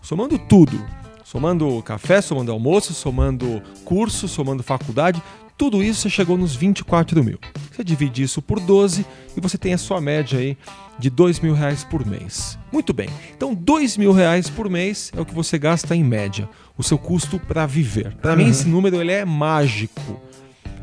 Somando 0.00 0.38
tudo, 0.38 0.84
somando 1.24 1.82
café, 1.82 2.20
somando 2.20 2.52
almoço, 2.52 2.92
somando 2.92 3.62
curso, 3.84 4.28
somando 4.28 4.62
faculdade, 4.62 5.22
tudo 5.62 5.80
isso 5.80 6.00
você 6.00 6.10
chegou 6.10 6.36
nos 6.36 6.56
24 6.56 7.22
mil. 7.22 7.38
Você 7.70 7.84
divide 7.84 8.20
isso 8.20 8.42
por 8.42 8.58
12 8.58 9.06
e 9.36 9.40
você 9.40 9.56
tem 9.56 9.72
a 9.72 9.78
sua 9.78 10.00
média 10.00 10.36
aí 10.36 10.58
de 10.98 11.08
2 11.08 11.38
mil 11.38 11.54
reais 11.54 11.84
por 11.84 12.04
mês. 12.04 12.58
Muito 12.72 12.92
bem. 12.92 13.08
Então, 13.36 13.54
2 13.54 13.96
mil 13.96 14.10
reais 14.10 14.50
por 14.50 14.68
mês 14.68 15.12
é 15.16 15.20
o 15.20 15.24
que 15.24 15.32
você 15.32 15.60
gasta 15.60 15.94
em 15.94 16.02
média, 16.02 16.48
o 16.76 16.82
seu 16.82 16.98
custo 16.98 17.38
para 17.38 17.64
viver. 17.64 18.12
Para 18.16 18.32
uhum. 18.32 18.38
mim, 18.38 18.48
esse 18.48 18.66
número 18.66 19.00
ele 19.00 19.12
é 19.12 19.24
mágico. 19.24 20.20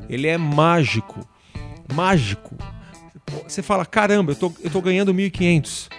Ele 0.09 0.27
é 0.27 0.37
mágico. 0.37 1.27
Mágico. 1.93 2.55
Você 3.45 3.61
fala, 3.61 3.85
caramba, 3.85 4.31
eu 4.31 4.35
tô, 4.37 4.53
eu 4.63 4.71
tô 4.71 4.81
ganhando 4.81 5.13
1.500. 5.13 5.89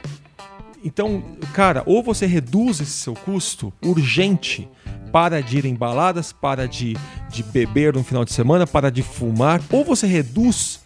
Então, 0.82 1.22
cara, 1.52 1.82
ou 1.84 2.02
você 2.02 2.24
reduz 2.24 2.80
esse 2.80 2.92
seu 2.92 3.12
custo 3.12 3.70
urgente 3.84 4.66
para 5.12 5.42
de 5.42 5.58
ir 5.58 5.64
em 5.64 5.74
baladas, 5.74 6.32
para 6.32 6.66
de, 6.66 6.96
de 7.28 7.42
beber 7.42 7.94
no 7.94 8.04
final 8.04 8.24
de 8.24 8.32
semana, 8.32 8.66
para 8.66 8.90
de 8.90 9.02
fumar, 9.02 9.60
ou 9.70 9.84
você 9.84 10.06
reduz, 10.06 10.80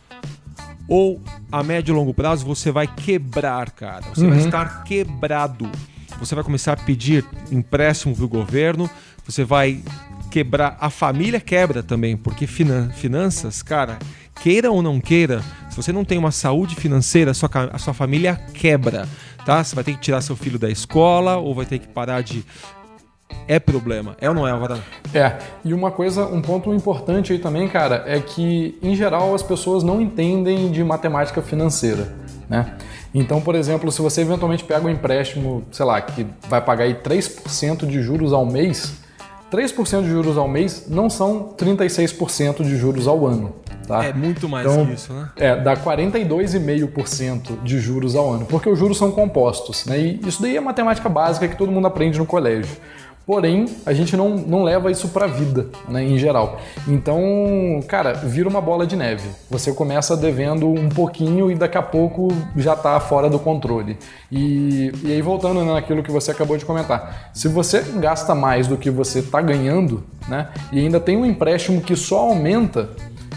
ou 0.88 1.20
a 1.50 1.62
médio 1.62 1.92
e 1.92 1.96
longo 1.96 2.12
prazo 2.12 2.44
você 2.44 2.70
vai 2.70 2.86
quebrar, 2.86 3.70
cara. 3.70 4.04
Você 4.14 4.24
uhum. 4.24 4.30
vai 4.30 4.38
estar 4.38 4.84
quebrado. 4.84 5.70
Você 6.18 6.34
vai 6.34 6.44
começar 6.44 6.74
a 6.74 6.76
pedir 6.76 7.24
empréstimo 7.50 8.14
para 8.14 8.24
o 8.24 8.28
governo, 8.28 8.88
você 9.26 9.44
vai 9.44 9.82
quebrar. 10.30 10.76
A 10.80 10.90
família 10.90 11.40
quebra 11.40 11.82
também, 11.82 12.16
porque 12.16 12.46
finan 12.46 12.90
finanças, 12.90 13.62
cara, 13.62 13.98
queira 14.42 14.70
ou 14.70 14.82
não 14.82 15.00
queira, 15.00 15.42
se 15.70 15.76
você 15.76 15.92
não 15.92 16.04
tem 16.04 16.18
uma 16.18 16.30
saúde 16.30 16.74
financeira, 16.76 17.32
a 17.32 17.34
sua, 17.34 17.50
a 17.72 17.78
sua 17.78 17.94
família 17.94 18.36
quebra, 18.52 19.08
tá? 19.44 19.62
Você 19.62 19.74
vai 19.74 19.82
ter 19.82 19.92
que 19.92 20.00
tirar 20.00 20.20
seu 20.20 20.36
filho 20.36 20.58
da 20.58 20.70
escola, 20.70 21.36
ou 21.36 21.54
vai 21.54 21.66
ter 21.66 21.78
que 21.78 21.88
parar 21.88 22.22
de 22.22 22.44
é 23.46 23.58
problema. 23.58 24.16
É 24.20 24.28
ou 24.28 24.34
não 24.34 24.46
é, 24.46 24.50
Alvarado? 24.50 24.82
É. 25.12 25.38
E 25.64 25.72
uma 25.72 25.90
coisa, 25.90 26.26
um 26.26 26.40
ponto 26.40 26.72
importante 26.72 27.32
aí 27.32 27.38
também, 27.38 27.68
cara, 27.68 28.04
é 28.06 28.20
que, 28.20 28.78
em 28.82 28.94
geral, 28.94 29.34
as 29.34 29.42
pessoas 29.42 29.82
não 29.82 30.00
entendem 30.00 30.70
de 30.70 30.82
matemática 30.82 31.42
financeira, 31.42 32.14
né? 32.48 32.74
Então, 33.14 33.40
por 33.40 33.54
exemplo, 33.54 33.92
se 33.92 34.02
você 34.02 34.22
eventualmente 34.22 34.64
pega 34.64 34.86
um 34.86 34.90
empréstimo, 34.90 35.64
sei 35.70 35.86
lá, 35.86 36.00
que 36.00 36.26
vai 36.48 36.60
pagar 36.60 36.84
aí 36.84 36.94
3% 36.94 37.86
de 37.86 38.02
juros 38.02 38.32
ao 38.32 38.44
mês, 38.44 38.94
3% 39.52 40.02
de 40.02 40.08
juros 40.08 40.36
ao 40.36 40.48
mês 40.48 40.86
não 40.88 41.08
são 41.08 41.54
36% 41.56 42.64
de 42.64 42.76
juros 42.76 43.06
ao 43.06 43.24
ano. 43.24 43.54
Tá? 43.86 44.04
É 44.04 44.12
muito 44.12 44.48
mais 44.48 44.66
então, 44.66 44.86
que 44.86 44.94
isso, 44.94 45.12
né? 45.12 45.28
É, 45.36 45.54
dá 45.56 45.76
42,5% 45.76 47.62
de 47.62 47.78
juros 47.78 48.16
ao 48.16 48.32
ano, 48.32 48.46
porque 48.46 48.68
os 48.68 48.78
juros 48.78 48.96
são 48.96 49.12
compostos. 49.12 49.84
Né? 49.84 50.00
E 50.00 50.20
isso 50.26 50.40
daí 50.40 50.56
é 50.56 50.60
matemática 50.60 51.08
básica 51.08 51.46
que 51.46 51.56
todo 51.56 51.70
mundo 51.70 51.86
aprende 51.86 52.18
no 52.18 52.26
colégio. 52.26 52.76
Porém, 53.26 53.64
a 53.86 53.92
gente 53.94 54.16
não, 54.16 54.30
não 54.30 54.62
leva 54.62 54.90
isso 54.90 55.08
para 55.08 55.24
a 55.24 55.28
vida, 55.28 55.68
né, 55.88 56.04
em 56.04 56.18
geral. 56.18 56.60
Então, 56.86 57.18
cara, 57.88 58.12
vira 58.12 58.48
uma 58.48 58.60
bola 58.60 58.86
de 58.86 58.96
neve. 58.96 59.28
Você 59.50 59.72
começa 59.72 60.14
devendo 60.14 60.68
um 60.68 60.90
pouquinho 60.90 61.50
e 61.50 61.54
daqui 61.54 61.78
a 61.78 61.82
pouco 61.82 62.28
já 62.54 62.74
está 62.74 63.00
fora 63.00 63.30
do 63.30 63.38
controle. 63.38 63.96
E, 64.30 64.92
e 65.02 65.12
aí, 65.12 65.22
voltando 65.22 65.64
naquilo 65.64 66.02
que 66.02 66.10
você 66.10 66.32
acabou 66.32 66.58
de 66.58 66.66
comentar, 66.66 67.30
se 67.32 67.48
você 67.48 67.80
gasta 67.96 68.34
mais 68.34 68.66
do 68.66 68.76
que 68.76 68.90
você 68.90 69.20
está 69.20 69.40
ganhando, 69.40 70.04
né, 70.28 70.48
e 70.70 70.78
ainda 70.78 71.00
tem 71.00 71.16
um 71.16 71.24
empréstimo 71.24 71.80
que 71.80 71.96
só 71.96 72.18
aumenta, 72.18 72.90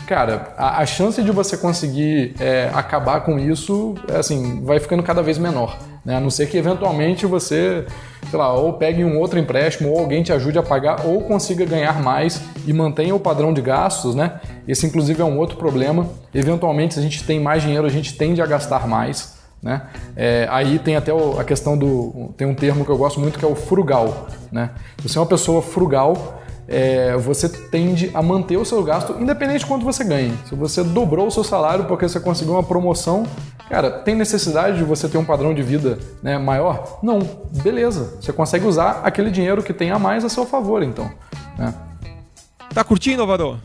cara, 0.05 0.53
a, 0.57 0.81
a 0.81 0.85
chance 0.85 1.23
de 1.23 1.31
você 1.31 1.55
conseguir 1.55 2.35
é, 2.41 2.69
acabar 2.73 3.21
com 3.21 3.39
isso, 3.39 3.95
assim, 4.13 4.61
vai 4.65 4.81
ficando 4.81 5.01
cada 5.01 5.23
vez 5.23 5.37
menor. 5.37 5.77
Né? 6.07 6.15
A 6.15 6.21
não 6.21 6.29
ser 6.29 6.47
que 6.47 6.57
eventualmente 6.57 7.25
você, 7.25 7.85
sei 8.29 8.39
lá, 8.39 8.53
ou 8.53 8.71
pegue 8.71 9.03
um 9.03 9.19
outro 9.19 9.37
empréstimo, 9.37 9.89
ou 9.89 9.99
alguém 9.99 10.23
te 10.23 10.31
ajude 10.31 10.57
a 10.57 10.63
pagar, 10.63 11.05
ou 11.05 11.19
consiga 11.23 11.65
ganhar 11.65 12.01
mais 12.01 12.41
e 12.65 12.71
mantenha 12.71 13.13
o 13.13 13.19
padrão 13.19 13.53
de 13.53 13.61
gastos, 13.61 14.15
né? 14.15 14.39
Esse 14.65 14.85
inclusive 14.85 15.21
é 15.21 15.25
um 15.25 15.37
outro 15.37 15.57
problema. 15.57 16.07
Eventualmente, 16.33 16.93
se 16.93 17.01
a 17.01 17.03
gente 17.03 17.25
tem 17.25 17.41
mais 17.41 17.61
dinheiro, 17.61 17.85
a 17.85 17.89
gente 17.89 18.17
tende 18.17 18.41
a 18.41 18.45
gastar 18.45 18.87
mais. 18.87 19.35
Né? 19.61 19.81
É, 20.15 20.47
aí 20.49 20.79
tem 20.79 20.95
até 20.95 21.11
a 21.11 21.43
questão 21.43 21.77
do. 21.77 22.31
Tem 22.37 22.47
um 22.47 22.55
termo 22.55 22.85
que 22.85 22.91
eu 22.91 22.97
gosto 22.97 23.19
muito 23.19 23.37
que 23.37 23.43
é 23.43 23.47
o 23.47 23.55
frugal. 23.55 24.27
Né? 24.49 24.69
Se 24.99 25.09
você 25.09 25.17
é 25.17 25.21
uma 25.21 25.27
pessoa 25.27 25.61
frugal, 25.61 26.41
é, 26.69 27.17
você 27.17 27.49
tende 27.49 28.11
a 28.13 28.21
manter 28.21 28.55
o 28.55 28.63
seu 28.63 28.81
gasto 28.81 29.17
independente 29.19 29.59
de 29.59 29.65
quanto 29.65 29.83
você 29.83 30.05
ganhe. 30.05 30.33
Se 30.47 30.55
você 30.55 30.83
dobrou 30.85 31.27
o 31.27 31.31
seu 31.31 31.43
salário 31.43 31.83
porque 31.83 32.07
você 32.07 32.19
conseguiu 32.19 32.53
uma 32.53 32.63
promoção, 32.63 33.25
cara, 33.69 33.91
tem 33.91 34.15
necessidade 34.15 34.77
de 34.77 34.83
você 34.83 35.07
ter 35.07 35.17
um 35.17 35.25
padrão 35.25 35.53
de 35.53 35.61
vida 35.61 35.99
né, 36.21 36.37
maior? 36.37 36.99
Não, 37.01 37.19
beleza. 37.63 38.17
Você 38.19 38.33
consegue 38.33 38.65
usar 38.65 39.01
aquele 39.03 39.31
dinheiro 39.31 39.63
que 39.63 39.73
tem 39.73 39.91
a 39.91 39.99
mais 39.99 40.23
a 40.25 40.29
seu 40.29 40.45
favor, 40.45 40.83
então. 40.83 41.09
Né? 41.57 41.73
Tá 42.73 42.83
curtindo, 42.83 43.23
Ovador? 43.23 43.57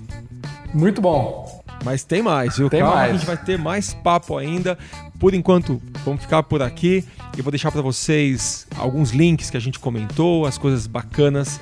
Muito 0.72 1.00
bom. 1.00 1.62
Mas 1.84 2.04
tem 2.04 2.22
mais, 2.22 2.56
viu? 2.56 2.70
Tem 2.70 2.80
Calma, 2.80 2.96
mais. 2.96 3.10
a 3.10 3.16
gente 3.16 3.26
vai 3.26 3.36
ter 3.36 3.58
mais 3.58 3.92
papo 3.92 4.38
ainda. 4.38 4.78
Por 5.18 5.34
enquanto, 5.34 5.80
vamos 6.04 6.22
ficar 6.22 6.42
por 6.42 6.62
aqui. 6.62 7.04
Eu 7.36 7.42
vou 7.42 7.50
deixar 7.50 7.70
para 7.72 7.82
vocês 7.82 8.66
alguns 8.76 9.10
links 9.10 9.50
que 9.50 9.56
a 9.56 9.60
gente 9.60 9.78
comentou, 9.78 10.46
as 10.46 10.58
coisas 10.58 10.86
bacanas 10.86 11.60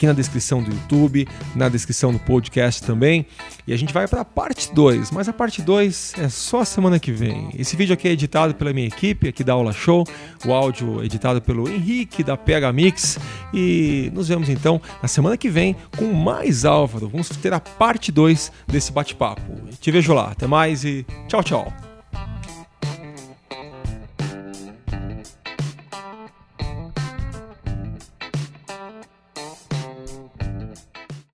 aqui 0.00 0.06
na 0.06 0.14
descrição 0.14 0.62
do 0.62 0.70
YouTube, 0.70 1.28
na 1.54 1.68
descrição 1.68 2.10
do 2.10 2.18
podcast 2.18 2.82
também. 2.82 3.26
E 3.66 3.72
a 3.74 3.76
gente 3.76 3.92
vai 3.92 4.08
para 4.08 4.22
a 4.22 4.24
parte 4.24 4.72
2, 4.72 5.10
mas 5.10 5.28
a 5.28 5.32
parte 5.32 5.60
2 5.60 6.14
é 6.16 6.28
só 6.30 6.60
a 6.60 6.64
semana 6.64 6.98
que 6.98 7.12
vem. 7.12 7.50
Esse 7.54 7.76
vídeo 7.76 7.92
aqui 7.92 8.08
é 8.08 8.12
editado 8.12 8.54
pela 8.54 8.72
minha 8.72 8.86
equipe 8.86 9.28
aqui 9.28 9.44
da 9.44 9.52
Aula 9.52 9.74
Show, 9.74 10.06
o 10.46 10.54
áudio 10.54 11.02
é 11.02 11.04
editado 11.04 11.42
pelo 11.42 11.68
Henrique 11.68 12.24
da 12.24 12.34
PH 12.34 12.72
Mix 12.72 13.18
e 13.52 14.10
nos 14.14 14.28
vemos 14.28 14.48
então 14.48 14.80
na 15.02 15.08
semana 15.08 15.36
que 15.36 15.50
vem 15.50 15.76
com 15.98 16.10
mais 16.14 16.64
Álvaro. 16.64 17.06
Vamos 17.06 17.28
ter 17.28 17.52
a 17.52 17.60
parte 17.60 18.10
2 18.10 18.50
desse 18.66 18.90
bate-papo. 18.92 19.42
Te 19.78 19.90
vejo 19.90 20.14
lá. 20.14 20.30
Até 20.30 20.46
mais 20.46 20.82
e 20.82 21.04
tchau, 21.28 21.42
tchau. 21.42 21.89